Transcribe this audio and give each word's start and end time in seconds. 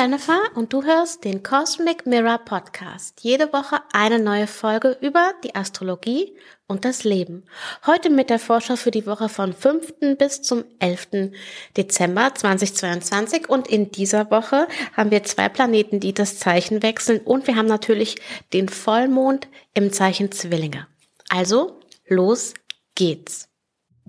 Jennifer 0.00 0.40
und 0.54 0.72
du 0.72 0.82
hörst 0.82 1.24
den 1.24 1.42
Cosmic 1.42 2.06
Mirror 2.06 2.38
Podcast. 2.38 3.20
Jede 3.20 3.52
Woche 3.52 3.82
eine 3.92 4.18
neue 4.18 4.46
Folge 4.46 4.96
über 5.02 5.34
die 5.44 5.54
Astrologie 5.54 6.34
und 6.66 6.86
das 6.86 7.04
Leben. 7.04 7.44
Heute 7.84 8.08
mit 8.08 8.30
der 8.30 8.38
Vorschau 8.38 8.76
für 8.76 8.90
die 8.90 9.04
Woche 9.04 9.28
von 9.28 9.52
5. 9.52 10.16
bis 10.16 10.40
zum 10.40 10.64
11. 10.78 11.32
Dezember 11.76 12.34
2022 12.34 13.50
und 13.50 13.68
in 13.68 13.92
dieser 13.92 14.30
Woche 14.30 14.68
haben 14.96 15.10
wir 15.10 15.22
zwei 15.24 15.50
Planeten, 15.50 16.00
die 16.00 16.14
das 16.14 16.38
Zeichen 16.38 16.82
wechseln 16.82 17.20
und 17.20 17.46
wir 17.46 17.56
haben 17.56 17.68
natürlich 17.68 18.16
den 18.54 18.70
Vollmond 18.70 19.48
im 19.74 19.92
Zeichen 19.92 20.32
Zwillinge. 20.32 20.86
Also, 21.28 21.78
los 22.06 22.54
geht's. 22.94 23.49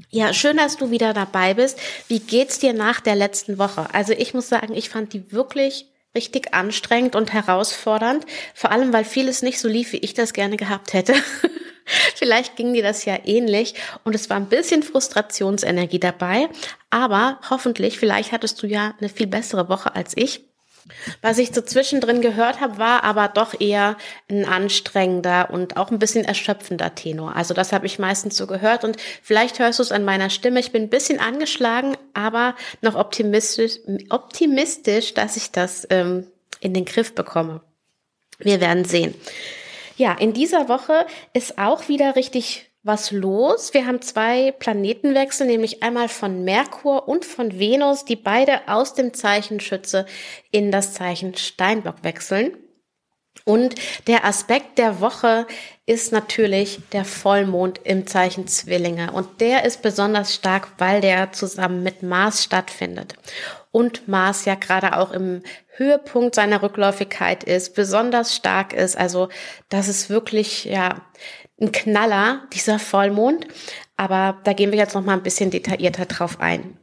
Ja, 0.10 0.34
schön, 0.34 0.58
dass 0.58 0.78
du 0.78 0.92
wieder 0.92 1.14
dabei 1.14 1.54
bist. 1.54 1.80
Wie 2.08 2.20
geht's 2.20 2.60
dir 2.60 2.74
nach 2.74 3.00
der 3.00 3.16
letzten 3.16 3.58
Woche? 3.58 3.94
Also 3.94 4.14
ich 4.14 4.34
muss 4.34 4.50
sagen, 4.50 4.74
ich 4.74 4.90
fand 4.90 5.14
die 5.14 5.32
wirklich 5.32 5.86
richtig 6.16 6.54
anstrengend 6.54 7.16
und 7.16 7.32
herausfordernd, 7.32 8.26
vor 8.54 8.72
allem 8.72 8.92
weil 8.92 9.06
vieles 9.06 9.42
nicht 9.42 9.60
so 9.60 9.68
lief, 9.68 9.94
wie 9.94 9.98
ich 9.98 10.14
das 10.14 10.34
gerne 10.34 10.58
gehabt 10.58 10.94
hätte. 10.94 11.14
Vielleicht 12.16 12.56
ging 12.56 12.74
dir 12.74 12.84
das 12.84 13.06
ja 13.06 13.18
ähnlich 13.26 13.76
und 14.04 14.16
es 14.16 14.30
war 14.30 14.38
ein 14.38 14.50
bisschen 14.50 14.84
Frustrationsenergie 14.84 16.00
dabei, 16.00 16.48
aber 16.90 17.40
hoffentlich, 17.50 18.00
vielleicht 18.00 18.32
hattest 18.32 18.62
du 18.62 18.68
ja 18.68 18.94
eine 19.00 19.10
viel 19.10 19.28
bessere 19.28 19.68
Woche 19.68 19.94
als 19.96 20.16
ich. 20.16 20.51
Was 21.22 21.38
ich 21.38 21.54
so 21.54 21.62
zwischendrin 21.62 22.22
gehört 22.22 22.60
habe, 22.60 22.78
war 22.78 23.04
aber 23.04 23.28
doch 23.28 23.60
eher 23.60 23.98
ein 24.30 24.46
anstrengender 24.46 25.50
und 25.52 25.78
auch 25.78 25.92
ein 25.92 26.00
bisschen 26.00 26.26
erschöpfender 26.26 26.96
Tenor. 26.96 27.36
Also 27.36 27.54
das 27.54 27.72
habe 27.72 27.86
ich 27.86 28.00
meistens 28.00 28.38
so 28.38 28.48
gehört 28.48 28.84
und 28.84 28.98
vielleicht 29.22 29.60
hörst 29.60 29.80
du 29.80 29.84
es 29.84 29.92
an 29.92 30.04
meiner 30.04 30.30
Stimme. 30.30 30.60
Ich 30.60 30.72
bin 30.72 30.84
ein 30.84 30.90
bisschen 30.90 31.20
angeschlagen, 31.20 31.96
aber 32.14 32.56
noch 32.82 32.96
optimistisch, 32.96 33.80
optimistisch, 34.10 35.14
dass 35.14 35.38
ich 35.38 35.52
das 35.52 35.88
ähm, 35.90 36.28
in 36.60 36.74
den 36.74 36.86
Griff 36.86 37.14
bekomme. 37.14 37.62
Wir 38.40 38.60
werden 38.60 38.86
sehen. 38.86 39.14
Ja, 39.98 40.14
in 40.14 40.34
dieser 40.34 40.68
Woche 40.68 41.06
ist 41.34 41.58
auch 41.60 41.88
wieder 41.88 42.16
richtig 42.16 42.71
was 42.84 43.12
los. 43.12 43.74
Wir 43.74 43.86
haben 43.86 44.02
zwei 44.02 44.52
Planetenwechsel, 44.52 45.46
nämlich 45.46 45.84
einmal 45.84 46.10
von 46.10 46.44
Merkur 46.44 47.08
und 47.08 47.26
von 47.26 47.60
Venus, 47.60 48.06
die 48.06 48.16
beide 48.16 48.68
aus 48.68 48.94
dem 48.94 49.14
Zeichen 49.14 49.60
Schütze 49.60 50.06
in 50.52 50.72
das 50.72 50.94
Zeichen 50.94 51.36
Steinbock 51.36 52.04
wechseln. 52.04 52.58
Und 53.46 53.76
der 54.08 54.26
Aspekt 54.26 54.78
der 54.78 55.00
Woche 55.00 55.48
ist 55.86 56.12
natürlich 56.12 56.80
der 56.92 57.06
Vollmond 57.06 57.80
im 57.84 58.06
Zeichen 58.06 58.46
Zwillinge. 58.48 59.12
Und 59.12 59.42
der 59.42 59.64
ist 59.64 59.82
besonders 59.82 60.36
stark, 60.36 60.68
weil 60.78 61.02
der 61.02 61.32
zusammen 61.32 61.82
mit 61.82 62.04
Mars 62.04 62.44
stattfindet. 62.44 63.16
Und 63.72 64.08
Mars 64.08 64.46
ja 64.46 64.56
gerade 64.56 64.98
auch 64.98 65.12
im 65.12 65.44
Höhepunkt 65.76 66.36
seiner 66.36 66.62
Rückläufigkeit 66.62 67.44
ist, 67.44 67.74
besonders 67.74 68.36
stark 68.36 68.74
ist. 68.74 68.98
Also 68.98 69.30
das 69.70 69.88
ist 69.88 70.10
wirklich, 70.10 70.66
ja, 70.66 71.02
ein 71.62 71.72
Knaller, 71.72 72.42
dieser 72.54 72.80
Vollmond. 72.80 73.48
Aber 73.96 74.40
da 74.44 74.54
gehen 74.54 74.72
wir 74.72 74.80
jetzt 74.80 74.96
noch 74.96 75.06
mal 75.06 75.14
ein 75.14 75.24
bisschen 75.24 75.52
detaillierter 75.52 76.06
drauf 76.06 76.40
ein. 76.40 76.78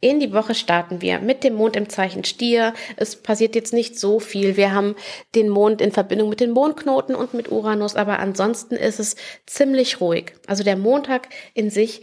In 0.00 0.20
die 0.20 0.34
Woche 0.34 0.54
starten 0.54 1.00
wir 1.00 1.18
mit 1.20 1.44
dem 1.44 1.54
Mond 1.54 1.76
im 1.76 1.88
Zeichen 1.88 2.24
Stier. 2.24 2.74
Es 2.96 3.16
passiert 3.16 3.54
jetzt 3.54 3.72
nicht 3.72 3.98
so 3.98 4.20
viel. 4.20 4.56
Wir 4.56 4.72
haben 4.72 4.96
den 5.34 5.48
Mond 5.48 5.80
in 5.80 5.92
Verbindung 5.92 6.28
mit 6.28 6.40
den 6.40 6.50
Mondknoten 6.50 7.14
und 7.14 7.32
mit 7.32 7.50
Uranus, 7.50 7.96
aber 7.96 8.18
ansonsten 8.18 8.74
ist 8.74 9.00
es 9.00 9.16
ziemlich 9.46 10.02
ruhig. 10.02 10.34
Also 10.46 10.62
der 10.62 10.76
Montag 10.76 11.28
in 11.54 11.70
sich 11.70 12.02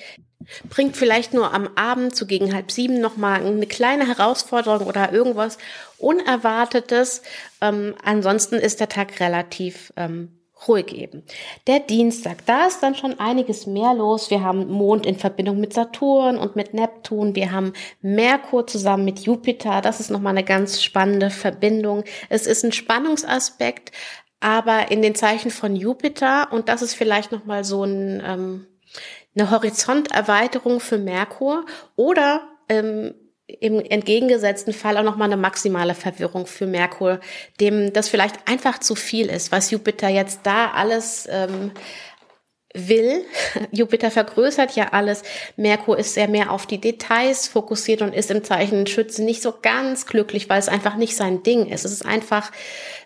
bringt 0.67 0.97
vielleicht 0.97 1.35
nur 1.35 1.53
am 1.53 1.69
Abend 1.75 2.15
zu 2.15 2.25
gegen 2.25 2.55
halb 2.55 2.71
sieben 2.71 2.99
nochmal 2.99 3.45
eine 3.45 3.67
kleine 3.67 4.07
Herausforderung 4.07 4.87
oder 4.87 5.11
irgendwas 5.11 5.59
Unerwartetes. 5.99 7.21
Ähm, 7.61 7.93
ansonsten 8.03 8.55
ist 8.55 8.79
der 8.79 8.89
Tag 8.89 9.19
relativ 9.19 9.93
ähm, 9.95 10.40
ruhig 10.67 10.93
eben. 10.93 11.23
Der 11.67 11.79
Dienstag, 11.79 12.45
da 12.45 12.67
ist 12.67 12.81
dann 12.81 12.95
schon 12.95 13.19
einiges 13.19 13.65
mehr 13.67 13.93
los. 13.93 14.29
Wir 14.29 14.41
haben 14.41 14.67
Mond 14.67 15.05
in 15.05 15.17
Verbindung 15.17 15.59
mit 15.59 15.73
Saturn 15.73 16.37
und 16.37 16.55
mit 16.55 16.73
Neptun. 16.73 17.35
Wir 17.35 17.51
haben 17.51 17.73
Merkur 18.01 18.67
zusammen 18.67 19.05
mit 19.05 19.19
Jupiter. 19.19 19.81
Das 19.81 19.99
ist 19.99 20.09
nochmal 20.09 20.31
eine 20.31 20.43
ganz 20.43 20.83
spannende 20.83 21.29
Verbindung. 21.29 22.03
Es 22.29 22.47
ist 22.47 22.63
ein 22.63 22.71
Spannungsaspekt, 22.71 23.91
aber 24.39 24.91
in 24.91 25.01
den 25.01 25.15
Zeichen 25.15 25.51
von 25.51 25.75
Jupiter 25.75 26.51
und 26.51 26.67
das 26.67 26.81
ist 26.81 26.95
vielleicht 26.95 27.31
nochmal 27.31 27.63
so 27.63 27.83
ein, 27.83 28.21
ähm, 28.25 28.67
eine 29.35 29.51
Horizonterweiterung 29.51 30.79
für 30.79 30.97
Merkur 30.97 31.65
oder 31.95 32.41
ähm, 32.67 33.13
im 33.59 33.79
entgegengesetzten 33.79 34.73
Fall 34.73 34.97
auch 34.97 35.03
nochmal 35.03 35.27
eine 35.27 35.37
maximale 35.37 35.95
Verwirrung 35.95 36.45
für 36.45 36.65
Merkur, 36.65 37.19
dem 37.59 37.93
das 37.93 38.09
vielleicht 38.09 38.47
einfach 38.47 38.79
zu 38.79 38.95
viel 38.95 39.27
ist, 39.27 39.51
was 39.51 39.71
Jupiter 39.71 40.09
jetzt 40.09 40.41
da 40.43 40.71
alles 40.71 41.27
ähm, 41.29 41.71
will. 42.73 43.25
Jupiter 43.71 44.11
vergrößert 44.11 44.75
ja 44.75 44.89
alles. 44.91 45.23
Merkur 45.57 45.97
ist 45.97 46.13
sehr 46.13 46.27
mehr 46.27 46.51
auf 46.51 46.65
die 46.65 46.79
Details 46.79 47.47
fokussiert 47.47 48.01
und 48.01 48.13
ist 48.13 48.31
im 48.31 48.43
Zeichen 48.43 48.87
Schütze 48.87 49.23
nicht 49.23 49.41
so 49.41 49.53
ganz 49.61 50.05
glücklich, 50.05 50.49
weil 50.49 50.59
es 50.59 50.69
einfach 50.69 50.95
nicht 50.95 51.15
sein 51.15 51.43
Ding 51.43 51.67
ist. 51.67 51.85
Es 51.85 51.91
ist 51.91 52.05
einfach, 52.05 52.51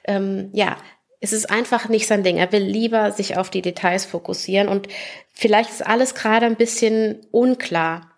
ähm, 0.06 0.50
ja, 0.54 0.78
es 1.22 1.34
ist 1.34 1.50
einfach 1.50 1.90
nicht 1.90 2.08
sein 2.08 2.24
Ding. 2.24 2.38
Er 2.38 2.52
will 2.52 2.64
lieber 2.64 3.12
sich 3.12 3.38
auf 3.38 3.50
die 3.50 3.62
Details 3.62 4.06
fokussieren 4.06 4.68
und 4.68 4.88
vielleicht 5.34 5.72
ist 5.72 5.86
alles 5.86 6.14
gerade 6.14 6.46
ein 6.46 6.56
bisschen 6.56 7.26
unklar. 7.32 8.15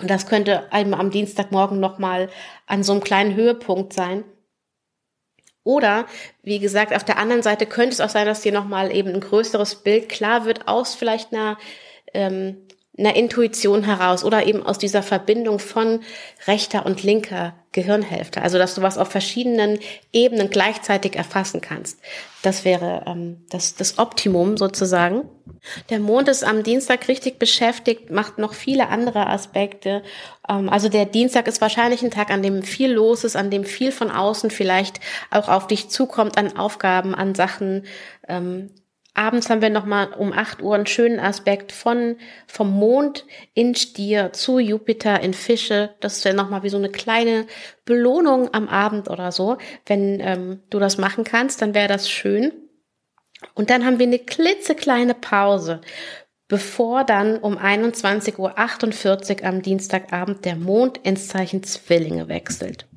Und 0.00 0.08
das 0.08 0.26
könnte 0.26 0.72
einem 0.72 0.94
am 0.94 1.10
Dienstagmorgen 1.10 1.78
nochmal 1.78 2.30
an 2.66 2.82
so 2.82 2.92
einem 2.92 3.02
kleinen 3.02 3.34
Höhepunkt 3.34 3.92
sein. 3.92 4.24
Oder, 5.62 6.06
wie 6.42 6.58
gesagt, 6.58 6.94
auf 6.94 7.04
der 7.04 7.18
anderen 7.18 7.42
Seite 7.42 7.66
könnte 7.66 7.90
es 7.90 8.00
auch 8.00 8.08
sein, 8.08 8.26
dass 8.26 8.40
dir 8.40 8.52
nochmal 8.52 8.94
eben 8.94 9.10
ein 9.10 9.20
größeres 9.20 9.82
Bild 9.82 10.08
klar 10.08 10.46
wird 10.46 10.68
aus 10.68 10.94
vielleicht 10.94 11.32
einer 11.32 11.58
ähm, 12.14 12.66
einer 12.98 13.16
Intuition 13.16 13.84
heraus 13.84 14.24
oder 14.24 14.46
eben 14.46 14.64
aus 14.64 14.78
dieser 14.78 15.02
Verbindung 15.02 15.58
von 15.58 16.00
rechter 16.46 16.84
und 16.86 17.02
linker 17.02 17.54
Gehirnhälfte. 17.72 18.42
Also 18.42 18.58
dass 18.58 18.74
du 18.74 18.82
was 18.82 18.98
auf 18.98 19.08
verschiedenen 19.08 19.78
Ebenen 20.12 20.50
gleichzeitig 20.50 21.14
erfassen 21.14 21.60
kannst. 21.60 22.00
Das 22.42 22.64
wäre 22.64 23.04
ähm, 23.06 23.44
das, 23.48 23.76
das 23.76 23.98
Optimum 23.98 24.56
sozusagen. 24.56 25.28
Der 25.88 26.00
Mond 26.00 26.28
ist 26.28 26.42
am 26.42 26.64
Dienstag 26.64 27.06
richtig 27.06 27.38
beschäftigt, 27.38 28.10
macht 28.10 28.38
noch 28.38 28.54
viele 28.54 28.88
andere 28.88 29.28
Aspekte. 29.28 30.02
Ähm, 30.48 30.68
also 30.68 30.88
der 30.88 31.06
Dienstag 31.06 31.46
ist 31.46 31.60
wahrscheinlich 31.60 32.02
ein 32.02 32.10
Tag, 32.10 32.30
an 32.30 32.42
dem 32.42 32.64
viel 32.64 32.92
los 32.92 33.22
ist, 33.22 33.36
an 33.36 33.50
dem 33.50 33.64
viel 33.64 33.92
von 33.92 34.10
außen 34.10 34.50
vielleicht 34.50 34.98
auch 35.30 35.48
auf 35.48 35.68
dich 35.68 35.90
zukommt, 35.90 36.36
an 36.36 36.56
Aufgaben, 36.56 37.14
an 37.14 37.36
Sachen, 37.36 37.84
ähm, 38.26 38.70
Abends 39.20 39.50
haben 39.50 39.60
wir 39.60 39.68
nochmal 39.68 40.14
um 40.14 40.32
8 40.32 40.62
Uhr 40.62 40.74
einen 40.74 40.86
schönen 40.86 41.20
Aspekt 41.20 41.72
von, 41.72 42.16
vom 42.46 42.70
Mond 42.70 43.26
in 43.52 43.74
Stier 43.74 44.32
zu 44.32 44.58
Jupiter 44.58 45.20
in 45.20 45.34
Fische. 45.34 45.90
Das 46.00 46.16
ist 46.16 46.24
ja 46.24 46.32
nochmal 46.32 46.62
wie 46.62 46.70
so 46.70 46.78
eine 46.78 46.88
kleine 46.88 47.46
Belohnung 47.84 48.54
am 48.54 48.66
Abend 48.66 49.10
oder 49.10 49.30
so. 49.30 49.58
Wenn 49.84 50.20
ähm, 50.20 50.60
du 50.70 50.78
das 50.78 50.96
machen 50.96 51.24
kannst, 51.24 51.60
dann 51.60 51.74
wäre 51.74 51.86
das 51.86 52.08
schön. 52.08 52.50
Und 53.52 53.68
dann 53.68 53.84
haben 53.84 53.98
wir 53.98 54.06
eine 54.06 54.18
klitzekleine 54.18 55.12
Pause, 55.12 55.82
bevor 56.48 57.04
dann 57.04 57.36
um 57.36 57.58
21.48 57.58 58.38
Uhr 58.38 59.44
am 59.46 59.60
Dienstagabend 59.60 60.46
der 60.46 60.56
Mond 60.56 60.96
ins 60.96 61.28
Zeichen 61.28 61.62
Zwillinge 61.62 62.28
wechselt. 62.28 62.89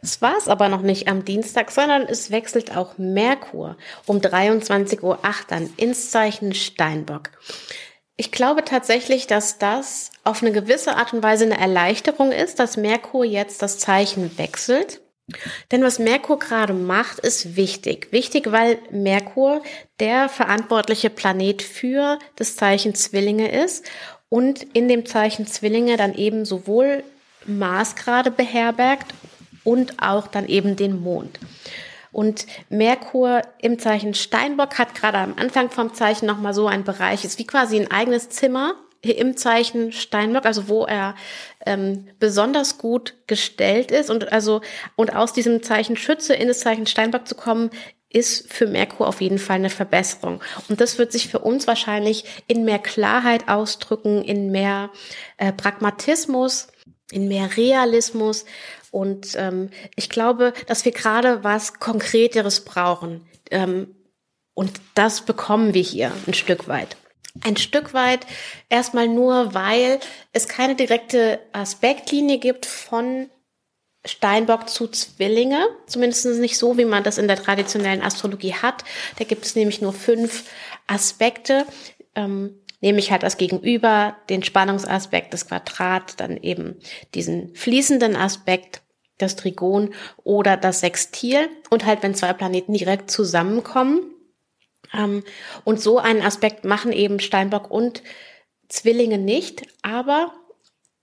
Das 0.00 0.20
war 0.22 0.36
es 0.36 0.48
aber 0.48 0.68
noch 0.68 0.82
nicht 0.82 1.08
am 1.08 1.24
Dienstag, 1.24 1.70
sondern 1.70 2.02
es 2.02 2.30
wechselt 2.30 2.76
auch 2.76 2.98
Merkur 2.98 3.76
um 4.06 4.18
23.08 4.18 5.02
Uhr 5.02 5.18
dann 5.48 5.70
ins 5.76 6.10
Zeichen 6.10 6.54
Steinbock. 6.54 7.30
Ich 8.16 8.32
glaube 8.32 8.64
tatsächlich, 8.64 9.26
dass 9.26 9.58
das 9.58 10.10
auf 10.24 10.42
eine 10.42 10.52
gewisse 10.52 10.96
Art 10.96 11.14
und 11.14 11.22
Weise 11.22 11.44
eine 11.44 11.58
Erleichterung 11.58 12.32
ist, 12.32 12.58
dass 12.58 12.76
Merkur 12.76 13.24
jetzt 13.24 13.62
das 13.62 13.78
Zeichen 13.78 14.36
wechselt. 14.36 15.00
Denn 15.70 15.82
was 15.82 15.98
Merkur 15.98 16.38
gerade 16.38 16.72
macht, 16.72 17.20
ist 17.20 17.56
wichtig. 17.56 18.08
Wichtig, 18.10 18.50
weil 18.52 18.78
Merkur 18.90 19.62
der 20.00 20.28
verantwortliche 20.28 21.08
Planet 21.08 21.62
für 21.62 22.18
das 22.36 22.56
Zeichen 22.56 22.94
Zwillinge 22.94 23.50
ist 23.50 23.88
und 24.28 24.64
in 24.74 24.88
dem 24.88 25.06
Zeichen 25.06 25.46
Zwillinge 25.46 25.96
dann 25.96 26.14
eben 26.14 26.44
sowohl 26.44 27.04
Mars 27.46 27.96
gerade 27.96 28.30
beherbergt 28.30 29.14
und 29.64 30.02
auch 30.02 30.26
dann 30.26 30.46
eben 30.46 30.76
den 30.76 31.00
Mond. 31.00 31.38
Und 32.12 32.46
Merkur 32.68 33.42
im 33.60 33.78
Zeichen 33.78 34.14
Steinbock 34.14 34.78
hat 34.78 34.94
gerade 34.94 35.18
am 35.18 35.34
Anfang 35.36 35.70
vom 35.70 35.94
Zeichen 35.94 36.26
nochmal 36.26 36.54
so 36.54 36.66
ein 36.66 36.84
Bereich, 36.84 37.24
ist 37.24 37.38
wie 37.38 37.46
quasi 37.46 37.78
ein 37.78 37.90
eigenes 37.90 38.30
Zimmer 38.30 38.74
im 39.02 39.36
Zeichen 39.36 39.92
Steinbock, 39.92 40.44
also 40.44 40.68
wo 40.68 40.84
er 40.84 41.14
ähm, 41.64 42.08
besonders 42.18 42.78
gut 42.78 43.14
gestellt 43.26 43.90
ist 43.90 44.10
und 44.10 44.30
also 44.30 44.60
und 44.96 45.16
aus 45.16 45.32
diesem 45.32 45.62
Zeichen 45.62 45.96
Schütze 45.96 46.34
in 46.34 46.48
das 46.48 46.60
Zeichen 46.60 46.86
Steinbock 46.86 47.26
zu 47.26 47.34
kommen, 47.34 47.70
ist 48.10 48.52
für 48.52 48.66
Merkur 48.66 49.06
auf 49.08 49.20
jeden 49.20 49.38
Fall 49.38 49.56
eine 49.56 49.70
Verbesserung. 49.70 50.42
Und 50.68 50.80
das 50.80 50.98
wird 50.98 51.12
sich 51.12 51.28
für 51.28 51.38
uns 51.38 51.66
wahrscheinlich 51.66 52.24
in 52.48 52.64
mehr 52.64 52.80
Klarheit 52.80 53.48
ausdrücken, 53.48 54.22
in 54.22 54.50
mehr 54.50 54.90
äh, 55.38 55.52
Pragmatismus 55.52 56.68
in 57.10 57.28
mehr 57.28 57.56
Realismus. 57.56 58.44
Und 58.90 59.34
ähm, 59.36 59.70
ich 59.96 60.08
glaube, 60.08 60.52
dass 60.66 60.84
wir 60.84 60.92
gerade 60.92 61.44
was 61.44 61.78
Konkreteres 61.78 62.64
brauchen. 62.64 63.26
Ähm, 63.50 63.94
und 64.54 64.80
das 64.94 65.22
bekommen 65.22 65.74
wir 65.74 65.82
hier 65.82 66.12
ein 66.26 66.34
Stück 66.34 66.68
weit. 66.68 66.96
Ein 67.42 67.56
Stück 67.56 67.94
weit 67.94 68.26
erstmal 68.68 69.06
nur, 69.06 69.54
weil 69.54 70.00
es 70.32 70.48
keine 70.48 70.74
direkte 70.74 71.38
Aspektlinie 71.52 72.38
gibt 72.38 72.66
von 72.66 73.30
Steinbock 74.04 74.68
zu 74.68 74.88
Zwillinge, 74.88 75.68
zumindest 75.86 76.26
nicht 76.26 76.56
so, 76.56 76.78
wie 76.78 76.84
man 76.84 77.04
das 77.04 77.18
in 77.18 77.28
der 77.28 77.36
traditionellen 77.36 78.02
Astrologie 78.02 78.54
hat. 78.54 78.84
Da 79.18 79.24
gibt 79.24 79.44
es 79.44 79.54
nämlich 79.54 79.80
nur 79.80 79.92
fünf 79.92 80.44
Aspekte, 80.86 81.66
ähm, 82.14 82.59
nämlich 82.80 83.10
halt 83.10 83.22
das 83.22 83.36
Gegenüber, 83.36 84.16
den 84.28 84.42
Spannungsaspekt, 84.42 85.32
das 85.32 85.46
Quadrat, 85.46 86.18
dann 86.18 86.36
eben 86.36 86.76
diesen 87.14 87.54
fließenden 87.54 88.16
Aspekt, 88.16 88.82
das 89.18 89.36
Trigon 89.36 89.94
oder 90.24 90.56
das 90.56 90.80
Sextil 90.80 91.48
und 91.68 91.84
halt, 91.84 92.02
wenn 92.02 92.14
zwei 92.14 92.32
Planeten 92.32 92.72
direkt 92.72 93.10
zusammenkommen. 93.10 94.00
Ähm, 94.94 95.22
und 95.64 95.80
so 95.80 95.98
einen 95.98 96.22
Aspekt 96.22 96.64
machen 96.64 96.92
eben 96.92 97.20
Steinbock 97.20 97.70
und 97.70 98.02
Zwillinge 98.68 99.18
nicht, 99.18 99.66
aber 99.82 100.32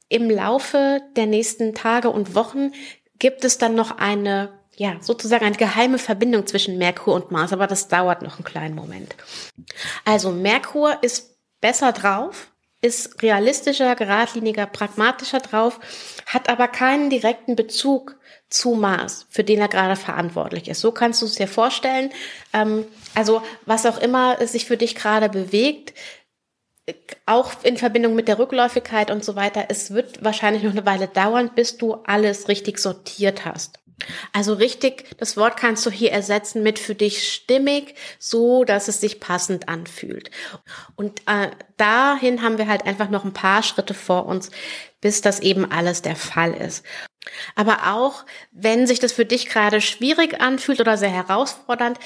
im 0.09 0.29
Laufe 0.29 1.01
der 1.15 1.25
nächsten 1.25 1.75
Tage 1.75 2.09
und 2.09 2.33
Wochen 2.33 2.71
gibt 3.19 3.43
es 3.43 3.57
dann 3.57 3.75
noch 3.75 3.97
eine, 3.97 4.57
ja, 4.75 4.97
sozusagen 5.01 5.45
eine 5.45 5.57
geheime 5.57 5.97
Verbindung 5.97 6.47
zwischen 6.47 6.77
Merkur 6.77 7.13
und 7.13 7.31
Mars, 7.31 7.51
aber 7.51 7.67
das 7.67 7.87
dauert 7.87 8.21
noch 8.21 8.37
einen 8.37 8.45
kleinen 8.45 8.75
Moment. 8.75 9.15
Also 10.05 10.31
Merkur 10.31 11.03
ist 11.03 11.36
besser 11.61 11.91
drauf, 11.91 12.51
ist 12.81 13.21
realistischer, 13.23 13.95
geradliniger, 13.95 14.65
pragmatischer 14.65 15.39
drauf, 15.39 15.79
hat 16.27 16.49
aber 16.49 16.67
keinen 16.67 17.09
direkten 17.09 17.55
Bezug 17.55 18.17
zu 18.49 18.75
Mars, 18.75 19.25
für 19.29 19.43
den 19.43 19.59
er 19.59 19.67
gerade 19.67 19.95
verantwortlich 19.95 20.67
ist. 20.67 20.81
So 20.81 20.91
kannst 20.91 21.21
du 21.21 21.25
es 21.25 21.35
dir 21.35 21.47
vorstellen. 21.47 22.11
Ähm, 22.53 22.85
also 23.15 23.41
was 23.65 23.85
auch 23.85 23.97
immer 23.97 24.45
sich 24.45 24.65
für 24.65 24.77
dich 24.77 24.95
gerade 24.95 25.29
bewegt, 25.29 25.93
auch 27.25 27.51
in 27.63 27.77
Verbindung 27.77 28.15
mit 28.15 28.27
der 28.27 28.39
Rückläufigkeit 28.39 29.11
und 29.11 29.25
so 29.25 29.35
weiter, 29.35 29.65
es 29.69 29.91
wird 29.91 30.23
wahrscheinlich 30.23 30.63
noch 30.63 30.71
eine 30.71 30.85
Weile 30.85 31.07
dauern, 31.07 31.51
bis 31.53 31.77
du 31.77 31.95
alles 32.05 32.47
richtig 32.47 32.79
sortiert 32.79 33.43
hast. 33.43 33.79
Also 34.31 34.53
richtig, 34.53 35.17
das 35.17 35.37
Wort 35.37 35.57
kannst 35.57 35.85
du 35.85 35.89
hier 35.89 36.11
ersetzen 36.11 36.61
mit 36.61 36.77
für 36.77 36.93
dich 36.93 37.33
stimmig, 37.33 37.95
so 38.19 38.63
dass 38.63 38.87
es 38.87 39.01
sich 39.01 39.19
passend 39.19 39.69
anfühlt. 39.69 40.29
Und 40.95 41.21
äh, 41.27 41.49
dahin 41.77 42.43
haben 42.43 42.57
wir 42.59 42.67
halt 42.67 42.85
einfach 42.85 43.09
noch 43.09 43.25
ein 43.25 43.33
paar 43.33 43.63
Schritte 43.63 43.95
vor 43.95 44.27
uns, 44.27 44.51
bis 45.01 45.21
das 45.21 45.39
eben 45.39 45.71
alles 45.71 46.03
der 46.03 46.15
Fall 46.15 46.53
ist. 46.53 46.85
Aber 47.55 47.93
auch 47.93 48.25
wenn 48.51 48.87
sich 48.87 48.99
das 48.99 49.11
für 49.11 49.25
dich 49.25 49.49
gerade 49.49 49.81
schwierig 49.81 50.39
anfühlt 50.39 50.79
oder 50.79 50.97
sehr 50.97 51.09
herausfordernd, 51.09 51.99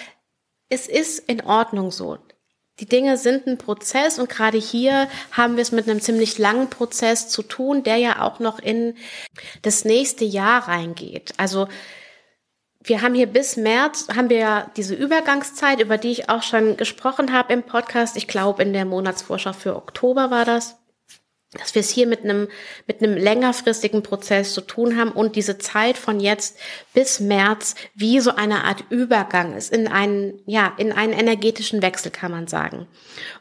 es 0.70 0.88
ist 0.88 1.20
in 1.20 1.42
Ordnung 1.42 1.92
so 1.92 2.18
die 2.82 2.88
Dinge 2.88 3.16
sind 3.16 3.46
ein 3.46 3.60
Prozess 3.60 4.18
und 4.18 4.28
gerade 4.28 4.58
hier 4.58 5.08
haben 5.32 5.56
wir 5.56 5.62
es 5.62 5.72
mit 5.72 5.88
einem 5.88 6.02
ziemlich 6.02 6.40
langen 6.40 6.70
Prozess 6.70 7.30
zu 7.30 7.44
tun, 7.44 7.84
der 7.84 7.98
ja 7.98 8.24
auch 8.24 8.40
noch 8.40 8.58
in 8.58 8.96
das 9.62 9.86
nächste 9.86 10.26
Jahr 10.26 10.68
reingeht. 10.68 11.34
Also 11.38 11.68
wir 12.84 13.04
haben 13.04 13.14
hier 13.14 13.28
bis 13.28 13.56
März, 13.56 14.08
haben 14.16 14.32
wir 14.32 14.38
ja 14.38 14.72
diese 14.76 14.96
Übergangszeit, 14.96 15.80
über 15.80 16.00
die 16.00 16.10
ich 16.10 16.30
auch 16.30 16.42
schon 16.42 16.76
gesprochen 16.76 17.32
habe 17.32 17.54
im 17.54 17.62
Podcast. 17.62 18.18
Ich 18.18 18.28
glaube, 18.28 18.64
in 18.64 18.74
der 18.74 18.86
Monatsvorschau 18.86 19.54
für 19.54 19.76
Oktober 19.76 20.32
war 20.32 20.46
das 20.46 20.81
dass 21.60 21.76
wir 21.76 21.82
es 21.82 21.90
hier 21.90 22.08
mit 22.08 22.24
einem, 22.24 22.48
mit 22.88 23.04
einem 23.04 23.18
längerfristigen 23.18 24.04
Prozess 24.04 24.54
zu 24.54 24.62
tun 24.62 24.98
haben 24.98 25.12
und 25.12 25.36
diese 25.36 25.58
Zeit 25.58 25.98
von 25.98 26.22
jetzt 26.22 26.58
bis 26.94 27.20
März 27.20 27.76
wie 27.94 28.22
so 28.22 28.36
eine 28.36 28.64
Art 28.64 28.86
Übergang 28.90 29.58
ist 29.58 29.74
in 29.74 29.90
einen, 29.90 30.40
ja, 30.46 30.74
in 30.78 30.94
einen 30.94 31.12
energetischen 31.12 31.82
Wechsel, 31.82 32.10
kann 32.10 32.32
man 32.32 32.48
sagen. 32.48 32.88